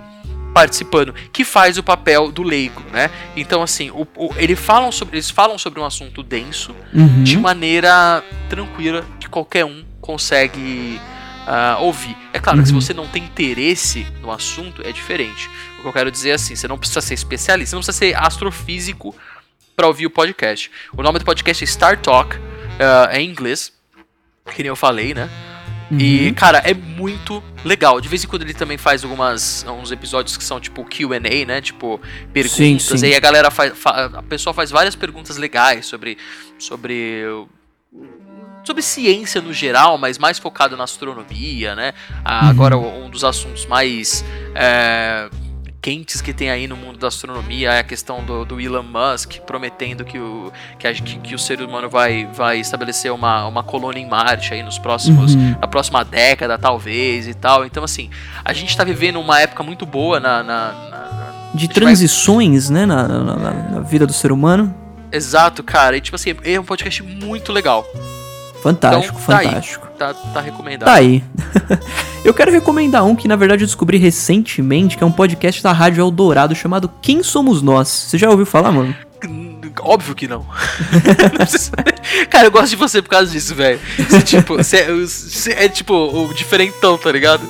[0.54, 3.10] participando que faz o papel do leigo, né?
[3.36, 7.24] Então assim, o, o- ele falam sobre, eles falam sobre um assunto denso Uhum.
[7.24, 10.98] de maneira tranquila que qualquer um consegue
[11.48, 12.16] ah, ouvir.
[12.34, 12.82] É claro que se Uhum.
[12.82, 15.50] você não tem interesse no assunto, é diferente.
[15.80, 17.98] O que eu quero dizer é assim, você não precisa ser especialista, você não precisa
[17.98, 19.16] ser astrofísico
[19.76, 20.70] para ouvir o podcast.
[20.96, 22.38] O nome do podcast é Star Talk,
[22.80, 23.72] ah, é em inglês,
[24.56, 25.30] que nem eu falei, né?
[25.92, 28.02] E, cara, é muito legal.
[28.02, 31.62] De vez em quando ele também faz algumas uns episódios que são tipo Q&A, né?
[31.62, 32.58] Tipo perguntas.
[32.58, 33.06] Sim, sim.
[33.06, 36.18] Aí a galera faz, fa- a pessoa faz várias perguntas legais sobre
[36.58, 37.26] sobre
[38.64, 41.94] sobre ciência no geral, mas mais focado na astronomia, né?
[42.24, 42.50] Ah, Uhum.
[42.50, 44.24] Agora um dos assuntos mais
[44.56, 45.30] é,
[45.82, 49.40] quentes que tem aí no mundo da astronomia é a questão do, do Elon Musk
[49.46, 53.64] prometendo que o, que, a- que- que o ser humano vai, vai estabelecer uma, uma
[53.64, 55.56] colônia em Marte aí nos próximos Uhum.
[55.60, 57.66] na próxima década, talvez, e tal.
[57.66, 58.10] Então, assim,
[58.46, 60.42] a gente tá vivendo uma época muito boa na.
[60.42, 64.74] na- na- De gente vai- transições, né, na, na- na- na vida do ser humano.
[65.12, 65.98] Exato, cara.
[65.98, 67.86] E, tipo assim, é um podcast muito legal.
[68.64, 69.46] Fantástico, Então, tá aí.
[69.48, 69.88] fantástico.
[69.98, 70.88] Tá, tá recomendado.
[70.88, 71.24] Tá aí.
[72.24, 75.72] eu quero recomendar um que, na verdade, eu descobri recentemente, que é um podcast da
[75.72, 77.90] Rádio Eldorado chamado Quem Somos Nós.
[77.90, 78.96] Você já ouviu falar, mano?
[79.82, 80.46] Óbvio que não.
[82.30, 83.80] Cara, eu gosto de você por causa disso, velho.
[83.98, 87.42] Você, tipo, você é tipo o diferentão, tá ligado?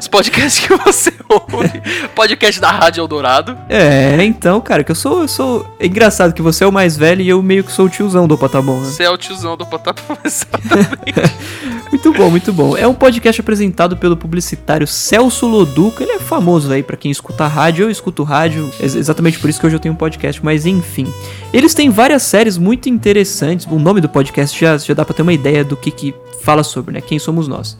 [0.00, 1.82] Os podcasts que você ouve.
[2.14, 3.56] Podcast da Rádio Eldorado.
[3.68, 5.76] É, então, cara, que eu sou, eu sou.
[5.78, 8.26] É engraçado que você é o mais velho e eu meio que sou o tiozão
[8.26, 8.86] do Patamon, né?
[8.86, 10.94] Você é o tiozão do Potapão, exatamente.
[11.90, 12.76] Muito bom, muito bom.
[12.76, 16.02] É um podcast apresentado pelo publicitário Celso Loduca.
[16.02, 17.84] Ele é famoso aí pra quem escuta rádio.
[17.86, 21.12] Eu escuto rádio, ex- exatamente por isso que hoje eu tenho um podcast, mas enfim.
[21.64, 23.66] Eles têm várias séries muito interessantes.
[23.66, 26.62] O nome do podcast já, já dá pra ter uma ideia do que, que fala
[26.62, 27.00] sobre, né?
[27.00, 27.78] Quem somos nós.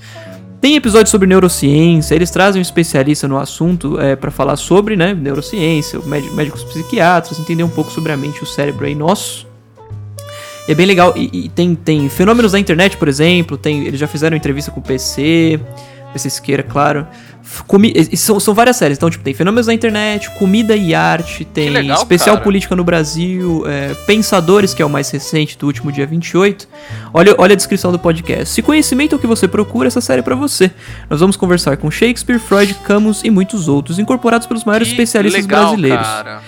[0.58, 5.12] Tem episódios sobre neurociência, eles trazem um especialista no assunto é, para falar sobre né,
[5.12, 9.46] neurociência, médi- médicos psiquiatras, entender um pouco sobre a mente e o cérebro aí nosso.
[10.66, 11.12] E é bem legal.
[11.14, 13.58] E, e tem, tem fenômenos da internet, por exemplo.
[13.58, 15.60] Tem, eles já fizeram entrevista com o PC.
[16.14, 17.06] PC Siqueira, claro.
[17.66, 18.96] Comi são, são várias séries.
[18.96, 22.44] Então, tipo, tem fenômenos da internet, comida e arte, tem legal, especial cara.
[22.44, 26.66] política no Brasil, é, Pensadores, que é o mais recente, do último dia 28.
[27.12, 28.54] Olha, olha a descrição do podcast.
[28.54, 30.70] Se conhecimento é o que você procura, essa série é pra você.
[31.08, 35.44] Nós vamos conversar com Shakespeare, Freud, Camus e muitos outros, incorporados pelos maiores Que especialistas
[35.44, 36.06] legal, brasileiros.
[36.06, 36.42] Cara.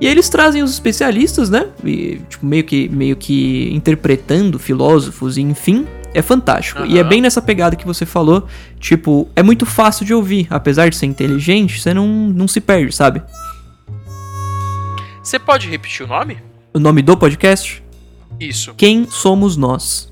[0.00, 1.66] E aí eles trazem os especialistas, né?
[1.84, 5.86] E, tipo, meio que, meio que interpretando filósofos e enfim.
[6.14, 6.86] É fantástico.
[6.86, 8.46] E é bem nessa pegada que você falou.
[8.78, 10.46] Tipo, é muito fácil de ouvir.
[10.48, 13.20] Apesar de ser inteligente, você não, não se perde, sabe?
[15.22, 16.38] Você pode repetir o nome?
[16.72, 17.82] O nome do podcast?
[18.38, 18.74] Isso.
[18.74, 20.08] Quem somos nós?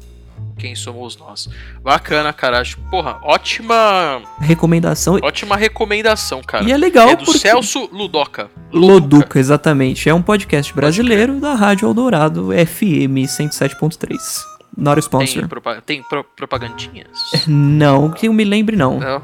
[0.58, 1.48] Quem somos nós?
[1.82, 2.62] Bacana, cara.
[2.90, 5.18] Porra, ótima, Recomendação.
[5.22, 6.64] ótima recomendação, cara.
[6.64, 7.40] E é legal é do porque...
[7.40, 8.48] Celso Ludoca.
[8.72, 10.08] Loduca, exatamente.
[10.08, 14.51] É um podcast brasileiro da Rádio Eldorado FM 107.3.
[14.76, 15.40] Not a sponsor.
[15.40, 17.08] Tem, propa- tem pro- propagandinhas?
[17.46, 18.98] Não, que eu me lembre não.
[18.98, 19.22] Não.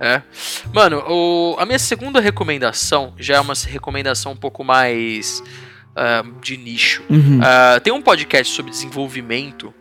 [0.00, 0.20] É.
[0.74, 5.42] Mano, o- a minha segunda recomendação já é uma recomendação um pouco mais
[5.94, 7.02] ah, de nicho.
[7.08, 7.38] Uhum.
[7.42, 9.72] Ah, tem um podcast sobre desenvolvimento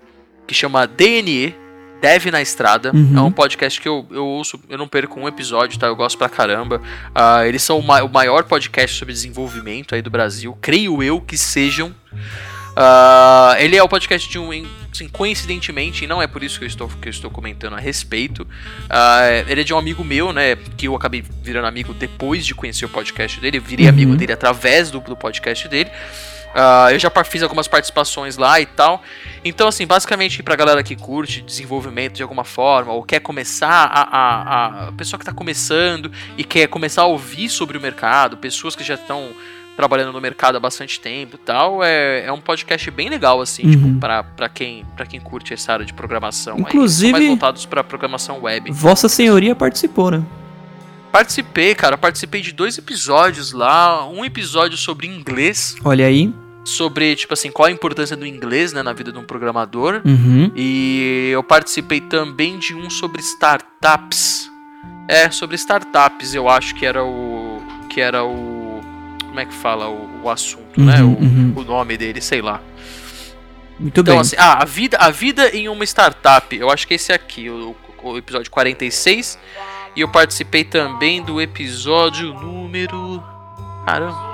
[0.47, 1.55] que chama DNE,
[2.01, 2.91] Dev na Estrada.
[2.93, 3.17] Uhum.
[3.17, 5.87] É um podcast que eu, eu ouço, eu não perco um episódio, tá?
[5.87, 6.81] Eu gosto pra caramba.
[7.15, 10.55] Ah, eles são o, ma- o maior podcast sobre desenvolvimento aí do Brasil.
[10.61, 11.95] Creio eu que sejam.
[12.75, 14.49] Ah, ele é o podcast de um.
[14.91, 17.79] Assim, coincidentemente, e não é por isso que eu estou, que eu estou comentando a
[17.79, 18.47] respeito.
[18.89, 20.55] ah, ele é de um amigo meu, né?
[20.77, 23.57] Que eu acabei virando amigo depois de conhecer o podcast dele.
[23.57, 23.91] Eu virei Uhum.
[23.91, 25.89] amigo dele através do, do podcast dele.
[26.53, 29.01] Ah, eu já fiz algumas participações lá e tal.
[29.43, 34.01] Então, assim, basicamente, pra galera que curte desenvolvimento de alguma forma, ou quer começar a.
[34.01, 34.41] a,
[34.85, 38.75] a- a pessoa que tá começando e quer começar a ouvir sobre o mercado, pessoas
[38.75, 39.29] que já estão
[39.75, 43.63] trabalhando no mercado há bastante tempo e tal, é, é um podcast bem legal, assim,
[43.65, 43.71] Uhum.
[43.71, 46.55] tipo, pra, pra, quem, pra quem curte essa área de programação.
[46.55, 46.61] aí.
[46.61, 48.71] Inclusive- São mais voltados pra programação web.
[48.71, 50.23] Vossa Senhoria participou, né?
[51.11, 54.07] Participei, cara, participei de dois episódios lá.
[54.07, 56.33] Um episódio sobre inglês, Olha aí.
[56.63, 60.01] sobre, tipo assim, qual a importância do inglês, né, na vida de um programador.
[60.05, 60.51] Uhum.
[60.55, 64.49] E eu participei também de um sobre startups.
[65.07, 67.61] É, sobre startups, eu acho que era o.
[67.89, 68.50] Que era o.
[69.31, 71.01] Como é que fala o, o assunto, né?
[71.01, 71.53] Uhum, O, uhum.
[71.55, 72.59] o nome dele, sei lá.
[73.79, 74.19] Muito Então, bem.
[74.19, 76.53] assim, ah, a vida, a vida em uma startup.
[76.53, 77.73] Eu acho que esse aqui, o,
[78.03, 79.39] o episódio 46.
[79.95, 83.23] E eu participei também do episódio número.
[83.85, 84.31] Caramba.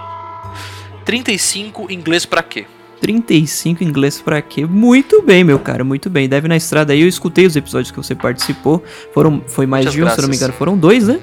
[1.06, 2.66] 35, inglês pra quê?
[3.00, 4.66] 35 inglês pra quê?
[4.66, 6.28] Muito bem, meu cara, muito bem.
[6.28, 7.02] Deve na estrada aí.
[7.02, 8.84] Eu escutei os episódios que você participou.
[9.14, 10.42] Foram, foi mais Muitas de um, se eu não me graças.
[10.42, 10.54] engano.
[10.58, 11.20] Foram dois, né?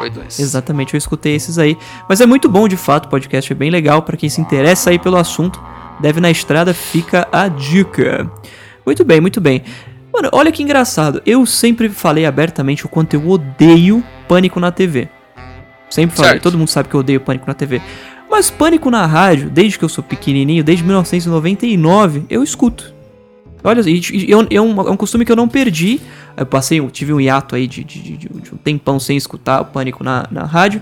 [0.00, 0.38] Foi dois.
[0.40, 1.76] Exatamente, eu escutei esses aí.
[2.08, 4.88] Mas é muito bom, de fato, o podcast é bem legal pra quem se interessa
[4.88, 5.60] aí pelo assunto.
[6.00, 8.30] Deve na estrada, fica a dica.
[8.86, 9.62] Muito bem, muito bem.
[10.10, 11.20] Mano, olha que engraçado.
[11.26, 15.06] Eu sempre falei abertamente o quanto eu odeio pânico na TV.
[15.90, 16.42] Sempre falei, Certo.
[16.44, 17.82] todo mundo sabe que eu odeio pânico na TV.
[18.30, 22.94] Mas pânico na rádio, desde que eu sou pequenininho, desde 1999, eu escuto.
[23.62, 26.00] Olha, e, e, é, um, é um costume que eu não perdi.
[26.36, 29.60] Eu passei, eu tive um hiato aí de, de- de- de um tempão sem escutar
[29.60, 30.80] o Pânico na, na rádio.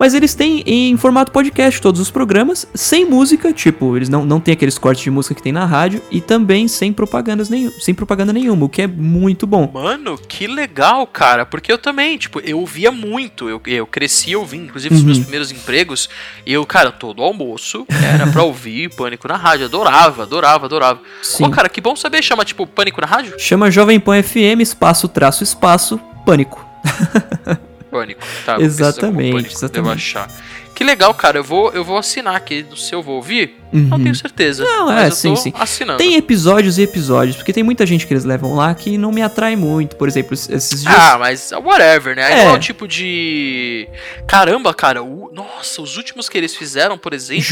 [0.00, 4.40] Mas eles têm em formato podcast todos os programas, sem música, tipo, eles não, não
[4.40, 7.92] tem aqueles cortes de música que tem na rádio, e também sem propagandas nenhum, sem
[7.94, 9.70] propaganda nenhuma, o que é muito bom.
[9.74, 11.44] Mano, que legal, cara.
[11.44, 13.46] Porque eu também, tipo, eu ouvia muito.
[13.50, 15.06] Eu, eu cresci ouvindo, inclusive os Uhum.
[15.06, 16.08] meus primeiros empregos.
[16.46, 19.66] E eu, cara, todo almoço era pra ouvir Pânico na rádio.
[19.66, 21.00] Adorava, adorava, adorava.
[21.22, 21.44] Sim.
[21.44, 22.22] Pô, cara, que bom saber.
[22.22, 23.34] Chama, tipo, Pânico na rádio?
[23.38, 26.64] Chama Jovem Pan FM, espaço, traço, espaço, Pânico.
[27.90, 28.20] Pânico.
[28.46, 29.72] Tá, Exatamente, Pânico, exatamente.
[29.74, 30.28] Devo achar.
[30.74, 31.38] Que legal, cara.
[31.38, 32.64] Eu vou, eu vou assinar aqui.
[32.74, 34.02] Se eu vou ouvir, não Uhum.
[34.04, 34.64] tenho certeza.
[34.64, 35.52] Não, é, sim, sim.
[35.58, 35.98] assinando.
[35.98, 39.20] Tem episódios e episódios, porque tem muita gente que eles levam lá que não me
[39.20, 39.94] atrai muito.
[39.96, 40.94] Por exemplo, esses dias.
[40.96, 42.22] Ah, mas whatever, né?
[42.32, 42.34] É.
[42.38, 43.86] É igual tipo de.
[44.26, 45.02] Caramba, cara.
[45.02, 47.42] o- Nossa, os últimos que eles fizeram, por exemplo,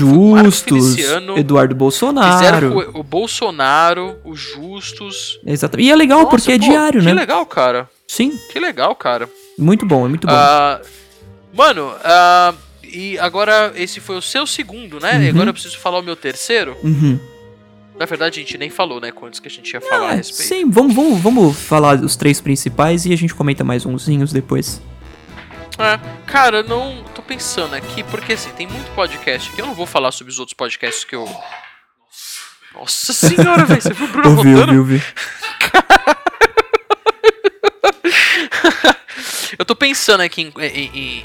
[0.53, 1.37] Feliciano.
[1.37, 2.39] Eduardo Bolsonaro.
[2.39, 5.39] Fizeram o, o Bolsonaro, o Justus.
[5.47, 5.87] Exatamente.
[5.87, 7.13] E é legal Nossa, porque é pô, diário, que né?
[7.13, 7.91] legal, cara.
[8.07, 9.29] Sim, Que legal, cara.
[9.59, 10.33] Muito bom, é muito bom.
[10.33, 10.81] Ah,
[11.53, 15.21] mano, ah, e agora esse foi o seu segundo, né?
[15.21, 15.31] E Uhum.
[15.31, 16.77] agora eu preciso falar o meu terceiro.
[16.83, 17.19] Uhum.
[17.99, 19.11] Na verdade, a gente nem falou, né?
[19.11, 20.49] Quantos que a gente ia falar a Ah, respeito.
[20.49, 24.81] sim, vamos, vamos, vamos falar os três principais e a gente comenta mais umzinhos depois.
[25.79, 27.03] É, cara, não.
[27.15, 30.39] Tô pensando aqui, porque assim, tem muito podcast que eu não vou falar sobre os
[30.39, 31.29] outros podcasts que eu.
[32.75, 35.03] Nossa senhora, velho, você viu o Bruno Ouvi, ouvi, ouvi.
[39.59, 41.25] Eu tô pensando aqui em, em- em-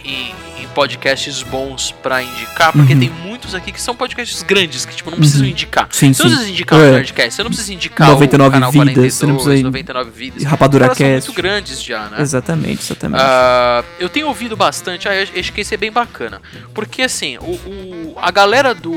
[0.64, 3.00] em- podcasts bons pra indicar, porque Uhum.
[3.00, 5.52] tem muitos aqui que são podcasts grandes, que tipo, não precisam Uhum.
[5.52, 5.88] indicar.
[5.92, 6.82] Sim, Você não precisa indicar É.
[6.90, 9.62] o Nerdcast, você não precisa indicar 99 o canal vidas, 42, você não precisa ir-
[9.64, 10.44] 99 vidas.
[10.44, 11.30] Rapadura Os caras são Cast.
[11.30, 12.18] muito grandes já, né?
[12.22, 13.22] Exatamente, exatamente.
[13.24, 16.42] Ah, eu tenho ouvido bastante, ah, acho que esse é bem bacana.
[16.74, 18.92] Porque assim, o, o- a galera do.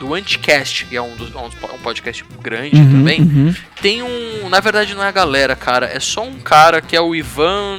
[0.00, 3.54] Do Anticast, que é um, dos, um, um podcast grande Uhum, também, uhum.
[3.82, 4.48] tem um.
[4.48, 5.86] Na verdade, não é a galera, cara.
[5.86, 7.78] É só um cara que é o Ivan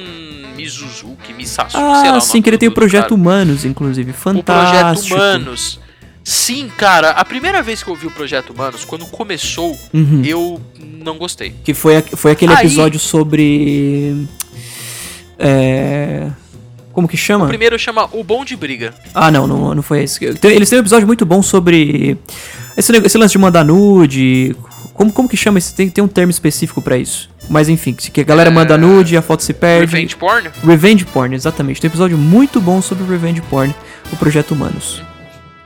[0.56, 2.16] Mizuzuki, Misasu, sei lá.
[2.16, 3.14] Ah, sim, que ele tem o Projeto cara.
[3.14, 4.12] Humanos, inclusive.
[4.12, 5.14] O Projeto Fantástico.
[5.16, 5.80] Humanos.
[6.24, 10.22] Sim, cara, a primeira vez que eu ouvi o Projeto Humanos, quando começou, Uhum.
[10.24, 11.52] eu não gostei.
[11.64, 14.28] Que foi, foi aquele Aí- episódio sobre.
[15.36, 16.30] É.
[16.92, 17.46] Como que chama?
[17.46, 18.92] O primeiro chama O Bom de Briga.
[19.14, 20.24] Ah, não, não, não foi esse.
[20.24, 22.16] Eles têm um episódio muito bom sobre.
[22.76, 24.54] Esse, esse lance de mandar nude.
[24.94, 25.74] Como, como que chama isso?
[25.74, 27.30] Tem, tem um termo específico pra isso.
[27.48, 29.92] Mas enfim, que a galera É, manda nude e a foto se perde.
[29.94, 30.50] Revenge Porn?
[30.64, 31.80] Revenge Porn, exatamente.
[31.80, 33.74] Tem um episódio muito bom sobre Revenge Porn,
[34.12, 35.02] o Projeto Humanos.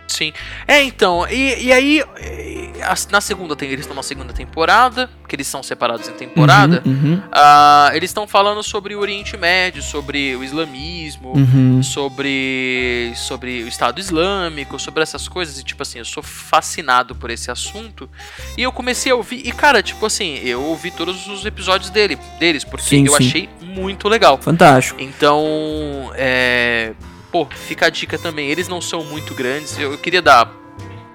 [0.08, 0.32] Sim.
[0.68, 5.10] É, então, e, e aí, e, as- na segunda, tem- eles estão na segunda temporada,
[5.28, 6.80] que eles são separados em temporada.
[6.86, 11.82] Uhum, uhum, Ah, eles estão falando sobre o Oriente Médio, sobre o islamismo, uhum.
[11.82, 15.58] sobre, sobre o Estado Islâmico, sobre essas coisas.
[15.58, 18.08] E, tipo assim, eu sou fascinado por esse assunto.
[18.56, 22.16] E eu comecei a ouvir, e cara, tipo assim, eu ouvi todos os episódios dele,
[22.38, 23.26] deles, porque Sim, eu sim.
[23.28, 24.38] achei muito legal.
[24.40, 25.00] Fantástico.
[25.00, 26.92] Então, é.
[27.30, 28.48] Pô, fica a dica também.
[28.48, 29.78] Eles não são muito grandes.
[29.78, 30.52] Eu, eu queria dar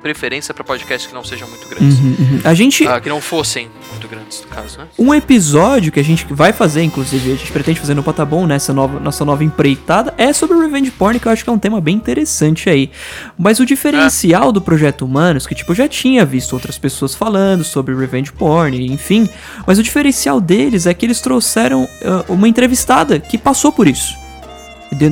[0.01, 1.99] preferência pra podcasts que não sejam muito grandes.
[1.99, 2.41] Uhum, uhum.
[2.43, 2.86] A gente.
[2.88, 4.88] Ah, que não fossem muito grandes, no caso, né?
[4.97, 8.74] Um episódio que a gente vai fazer, inclusive, a gente pretende fazer no Patabom, nessa
[8.74, 11.59] nova, nossa nova empreitada, é sobre o Revenge Porn, que eu acho que é um
[11.59, 12.89] tema bem interessante aí.
[13.38, 17.64] Mas o diferencial do Projeto Humanos, que tipo, eu já tinha visto outras pessoas falando
[17.64, 19.30] sobre Revenge Porn, enfim,
[19.68, 24.21] mas o diferencial deles é que eles trouxeram ah, uma entrevistada que passou por isso.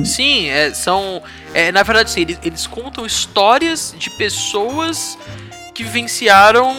[0.04, 1.22] Sim, é, são.
[1.54, 5.18] É, na verdade, sim, eles, eles contam histórias de pessoas
[5.74, 6.76] que vivenciaram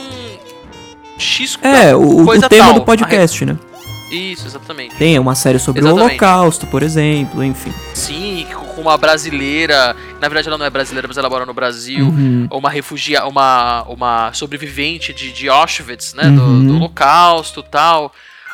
[1.17, 2.73] X É, o, o tema tal.
[2.73, 3.57] do podcast, né?
[4.11, 4.95] Isso, exatamente.
[4.95, 6.09] Tem uma série sobre o Exatamente.
[6.09, 7.73] Holocausto, por exemplo, enfim.
[7.93, 8.45] Sim,
[8.75, 9.95] com uma brasileira.
[10.19, 12.07] Na verdade, ela não é brasileira, mas ela mora no Brasil.
[12.07, 12.47] Uhum.
[12.51, 16.25] Uma refugia, uma, uma sobrevivente de, de Auschwitz, né?
[16.25, 16.35] Uhum.
[16.35, 18.13] Do, do Holocausto e tal.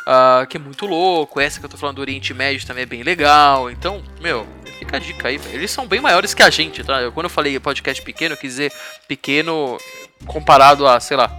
[0.09, 1.39] Ah, que é muito louco.
[1.39, 3.69] Essa que eu tô falando do Oriente Médio também é bem legal.
[3.69, 4.47] Então, meu,
[4.79, 5.37] fica a dica aí.
[5.37, 5.55] velho.
[5.55, 7.01] Eles são bem maiores que a gente, tá?
[7.01, 8.71] Eu- quando eu falei podcast pequeno, eu quis dizer
[9.07, 9.77] pequeno
[10.25, 11.29] comparado a, sei lá,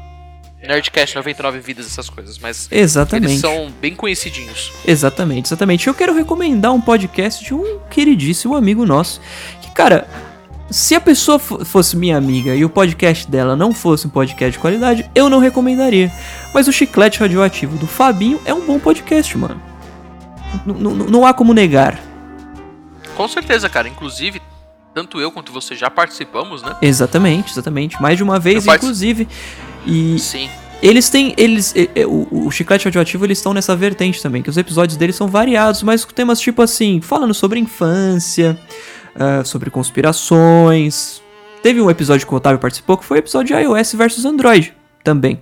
[0.62, 2.38] Nerdcast 99 Vidas, essas coisas.
[2.38, 3.30] Mas Exatamente.
[3.30, 4.72] eles são bem conhecidinhos.
[4.86, 5.86] Exatamente, exatamente.
[5.86, 9.20] Eu quero recomendar um podcast de um queridíssimo amigo nosso.
[9.62, 10.06] Que, cara,
[10.70, 14.52] se a pessoa fo- fosse minha amiga e o podcast dela não fosse um podcast
[14.52, 16.12] de qualidade, eu não recomendaria.
[16.52, 19.60] Mas o Chiclete Radioativo do Fabinho é um bom podcast, mano.
[20.66, 21.98] N- Não há como negar.
[23.16, 23.88] Com certeza, cara.
[23.88, 24.40] Inclusive,
[24.94, 26.76] tanto eu quanto você já participamos, né?
[26.82, 28.00] Exatamente, exatamente.
[28.00, 29.28] Mais de uma vez, Eu inclusive.
[29.86, 30.48] E Sim.
[30.80, 31.34] Eles têm.
[31.36, 31.74] Eles,
[32.06, 35.82] o, o Chiclete Radioativo eles estão nessa vertente também, que os episódios deles são variados,
[35.82, 38.56] mas com temas tipo assim, falando sobre infância,
[39.18, 41.20] ah, sobre conspirações.
[41.62, 44.72] Teve um episódio que o Otávio participou que foi o episódio de iOS versus Android
[45.02, 45.40] também.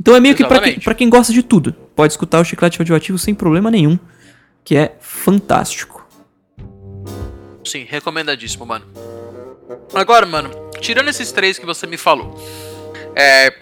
[0.00, 1.72] Então é meio que pra quem, pra quem gosta de tudo.
[1.96, 3.98] Pode escutar o Chiclete Radioativo sem problema nenhum,
[4.64, 6.06] que é fantástico.
[7.64, 8.84] Sim, recomendadíssimo, mano.
[9.92, 10.50] Agora, mano,
[10.80, 12.40] tirando esses três que você me falou,
[13.16, 13.52] é.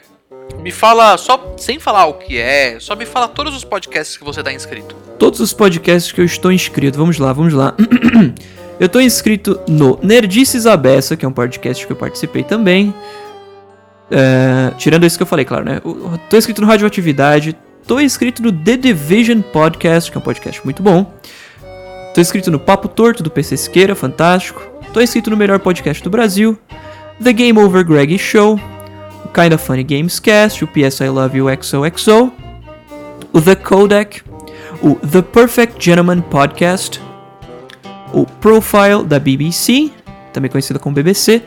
[0.61, 4.25] Me fala, só sem falar o que é, só me fala todos os podcasts que
[4.25, 4.95] você tá inscrito.
[5.19, 7.75] Todos os podcasts que eu estou inscrito, vamos lá, vamos lá.
[8.79, 12.95] eu tô inscrito no Nerdices Abessa, que é um podcast que eu participei também.
[14.11, 15.81] É, tirando esse que eu falei, claro, né?
[15.85, 17.57] Eu Tô inscrito no Radioatividade.
[17.87, 21.13] Tô inscrito no The Division Podcast, que é um podcast muito bom.
[22.15, 24.63] Tô inscrito no Papo Torto do PC Siqueira, fantástico.
[24.93, 26.59] Tô inscrito no melhor podcast do Brasil.
[27.23, 28.61] The Game Over Greg Show.
[29.25, 30.65] O Kinda Funny Games Cast.
[30.65, 32.33] O PS I Love You XOXO.
[33.33, 34.23] O The Codec.
[34.83, 37.06] O The Perfect Gentleman Podcast.
[38.13, 39.91] O Profile da BBC,
[40.33, 41.43] também conhecida como BBC.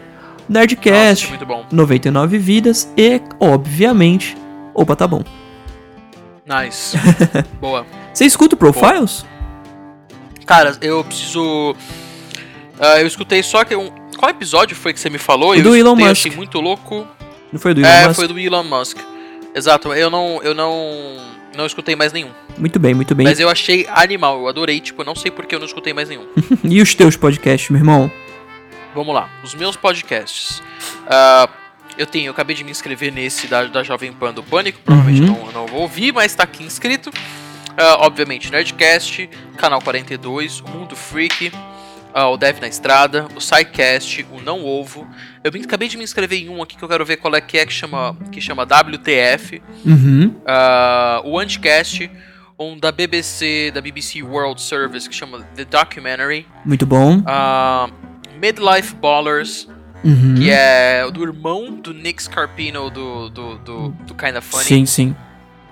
[0.48, 1.26] Nerdcast.
[1.26, 1.66] Nossa, muito bom.
[1.72, 4.36] 99 vidas e, obviamente,
[4.74, 5.24] opa, tá bom.
[6.46, 6.98] Nice.
[7.62, 7.86] Boa.
[8.12, 9.24] Você escuta o Profiles?
[10.46, 11.76] Cara, eu preciso.
[12.80, 13.92] ah, eu escutei só que um.
[14.18, 15.52] Qual episódio foi que você me falou?
[15.52, 16.26] O eu do Elon escutei, Musk.
[16.26, 17.08] achei muito louco.
[17.54, 18.16] Não foi do Elon é, Musk?
[18.16, 18.98] foi do Elon Musk.
[19.54, 20.42] Exato, eu não.
[20.42, 20.74] Eu não.
[21.60, 22.30] Não escutei mais nenhum.
[22.58, 23.26] Muito bem, muito bem.
[23.26, 26.08] Mas eu achei animal, eu adorei, tipo, eu não sei porque eu não escutei mais
[26.08, 26.26] nenhum.
[26.64, 28.10] e os teus podcasts, meu irmão?
[28.96, 30.64] Vamos lá, os meus podcasts.
[31.06, 31.50] Ah,
[31.98, 35.30] eu tenho, eu acabei de me inscrever nesse da, da Jovem Pan do Pânico, provavelmente
[35.30, 35.48] Uhum.
[35.48, 37.12] não, não vou ouvir, mas tá aqui inscrito.
[37.78, 41.52] Ah, obviamente, Nerdcast, Canal 42, o Mundo Freak,
[42.14, 45.06] ah, o Dev na Estrada, o SciCast, o Não Ovo.
[45.44, 47.58] Eu acabei de me inscrever em um aqui que eu quero ver qual é que
[47.58, 49.62] é, que chama, que chama WTF.
[49.86, 50.36] Uhum.
[50.46, 52.10] Ah, o Anticast,
[52.60, 56.46] um da BBC, da BBC World Service, que chama The Documentary.
[56.66, 57.24] Muito bom.
[57.26, 57.90] Ah,
[58.42, 59.68] Midlife Ballers,
[60.04, 60.36] Uhum.
[60.36, 64.64] que é o do irmão do Nick Scarpino do, do, do, do Kinda Funny.
[64.64, 65.16] Sim, sim.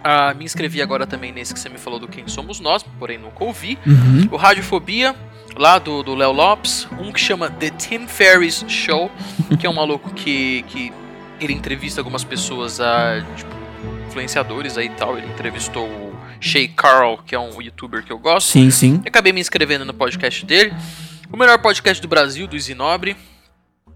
[0.04, 3.18] Ah, me inscrevi agora também nesse que você me falou do Quem Somos Nós, porém
[3.18, 3.78] nunca ouvi.
[3.86, 4.28] Uhum.
[4.32, 5.16] O Radiofobia,
[5.58, 6.88] lá do do Léo Lopes.
[7.00, 9.12] Um que chama The Tim Ferriss Show,
[9.60, 10.92] que é um maluco que, que
[11.40, 13.52] ele entrevista algumas pessoas, ah, tipo,
[14.08, 15.18] influenciadores aí e tal.
[15.18, 18.50] Ele entrevistou o Shay Carl, que é um youtuber que eu gosto.
[18.50, 18.96] Sim, sim.
[19.04, 20.74] Eu acabei me inscrevendo no podcast dele.
[21.32, 23.16] O melhor podcast do Brasil, do Isinobre.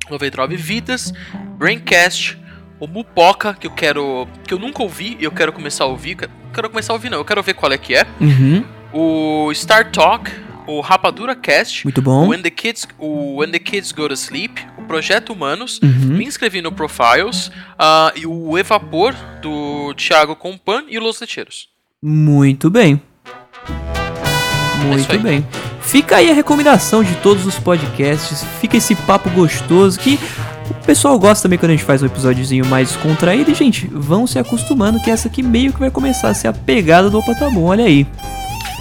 [0.10, 1.14] 99 Vidas.
[1.58, 2.38] Braincast.
[2.80, 4.28] O Mupoca, que eu quero.
[4.48, 6.18] que eu nunca ouvi e eu quero começar a ouvir.
[6.22, 7.20] Eu quero começar a ouvir, não.
[7.20, 8.06] Eu quero ver qual é que é.
[8.20, 8.66] Uhum.
[8.92, 10.32] O Star Talk.
[10.72, 11.84] O Rapadura Cast.
[11.86, 12.28] Muito O bom.
[12.30, 14.62] When the, Kids, o When the Kids Go to Sleep.
[14.78, 15.80] O Projeto Humanos.
[15.84, 16.18] Uhum.
[16.18, 17.52] Me inscrevi no Profiles.
[17.78, 20.84] ah, e o Evapor, do Thiago Compan.
[20.88, 21.68] E o Los Lecheiros.
[22.02, 23.02] Muito bem.
[23.68, 25.18] É Muito aí.
[25.18, 25.48] bem.
[25.82, 28.44] Fica aí a recomendação de todos os podcasts.
[28.62, 30.18] Fica esse papo gostoso que
[30.70, 33.52] o pessoal gosta também quando a gente faz um episódiozinho mais contraído.
[33.52, 36.54] E, gente, vão se acostumando que essa aqui meio que vai começar a ser a
[36.54, 38.08] pegada do Opa Tá Bom, olha aí.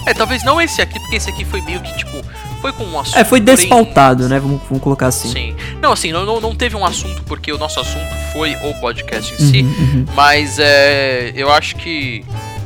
[0.05, 2.11] É, talvez não esse aqui, porque esse aqui foi meio que, tipo,
[2.61, 3.17] foi com um assunto.
[3.17, 4.39] É, foi despautado, né?
[4.39, 5.31] Vamos, vamos colocar assim.
[5.31, 5.55] Sim.
[5.81, 9.37] Não, assim, não, não, teve um assunto, porque o nosso assunto foi o podcast em
[9.37, 10.05] si, Uhum, uhum.
[10.15, 12.23] mas é, eu acho que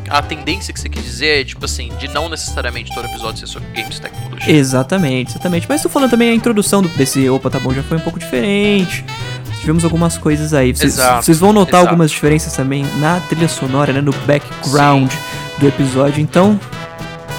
[0.10, 3.48] a tendência que você quis dizer é, tipo assim, de não necessariamente todo episódio ser
[3.48, 4.54] sobre games e tecnologia.
[4.54, 5.66] Exatamente, exatamente.
[5.68, 8.20] Mas tô falando também a introdução do- desse Opa Tá Bom já foi um pouco
[8.20, 9.04] diferente.
[9.60, 10.74] Tivemos algumas coisas aí.
[10.74, 11.88] Vocês vão notar exato.
[11.88, 14.00] algumas diferenças também na trilha sonora, né?
[14.00, 15.12] No background
[15.58, 16.22] do episódio.
[16.22, 16.60] Então,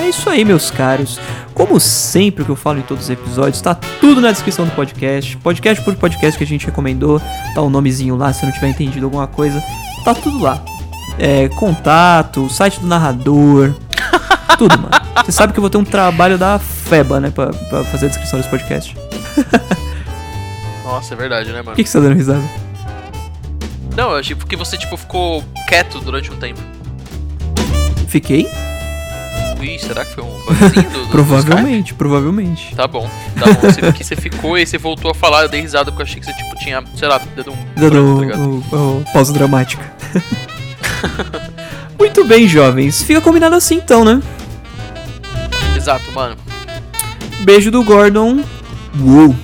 [0.00, 1.18] é isso aí, meus caros.
[1.54, 4.70] Como sempre o que eu falo em todos os episódios, tá tudo na descrição do
[4.72, 5.36] podcast.
[5.38, 7.20] Podcast por podcast que a gente recomendou.
[7.54, 9.62] Tá o nomezinho lá, se não tiver entendido alguma coisa.
[10.04, 10.62] Tá tudo lá.
[11.18, 13.74] É, contato, site do narrador.
[14.58, 14.90] Tudo, mano.
[15.24, 17.30] Você sabe que eu vou ter um trabalho da FEBA, né?
[17.30, 18.96] Pra, pra fazer a descrição desse podcast.
[20.84, 21.76] Nossa, é verdade, né, Por mano?
[21.76, 22.42] que, que você tá dando risada?
[23.96, 26.60] Não, eu achei porque você, tipo, ficou quieto durante um tempo.
[28.08, 28.48] Fiquei?
[29.78, 32.60] Será que foi um bugzinho do, do Provavelmente, provavelmente.
[32.62, 32.76] Skype?
[32.76, 33.60] Tá bom, tá bom.
[33.60, 36.20] Você, porque você ficou e você voltou a falar, eu dei risada porque eu achei
[36.20, 37.56] que você, tipo, tinha, sei lá, dado um...
[37.76, 39.82] Dando branco, o, tá o- o pausa dramática.
[41.98, 43.02] Muito bem, jovens.
[43.02, 44.20] Fica combinado assim então, né?
[45.76, 46.36] Exato, mano.
[47.40, 48.42] Beijo do Gordon.
[49.00, 49.34] Uou.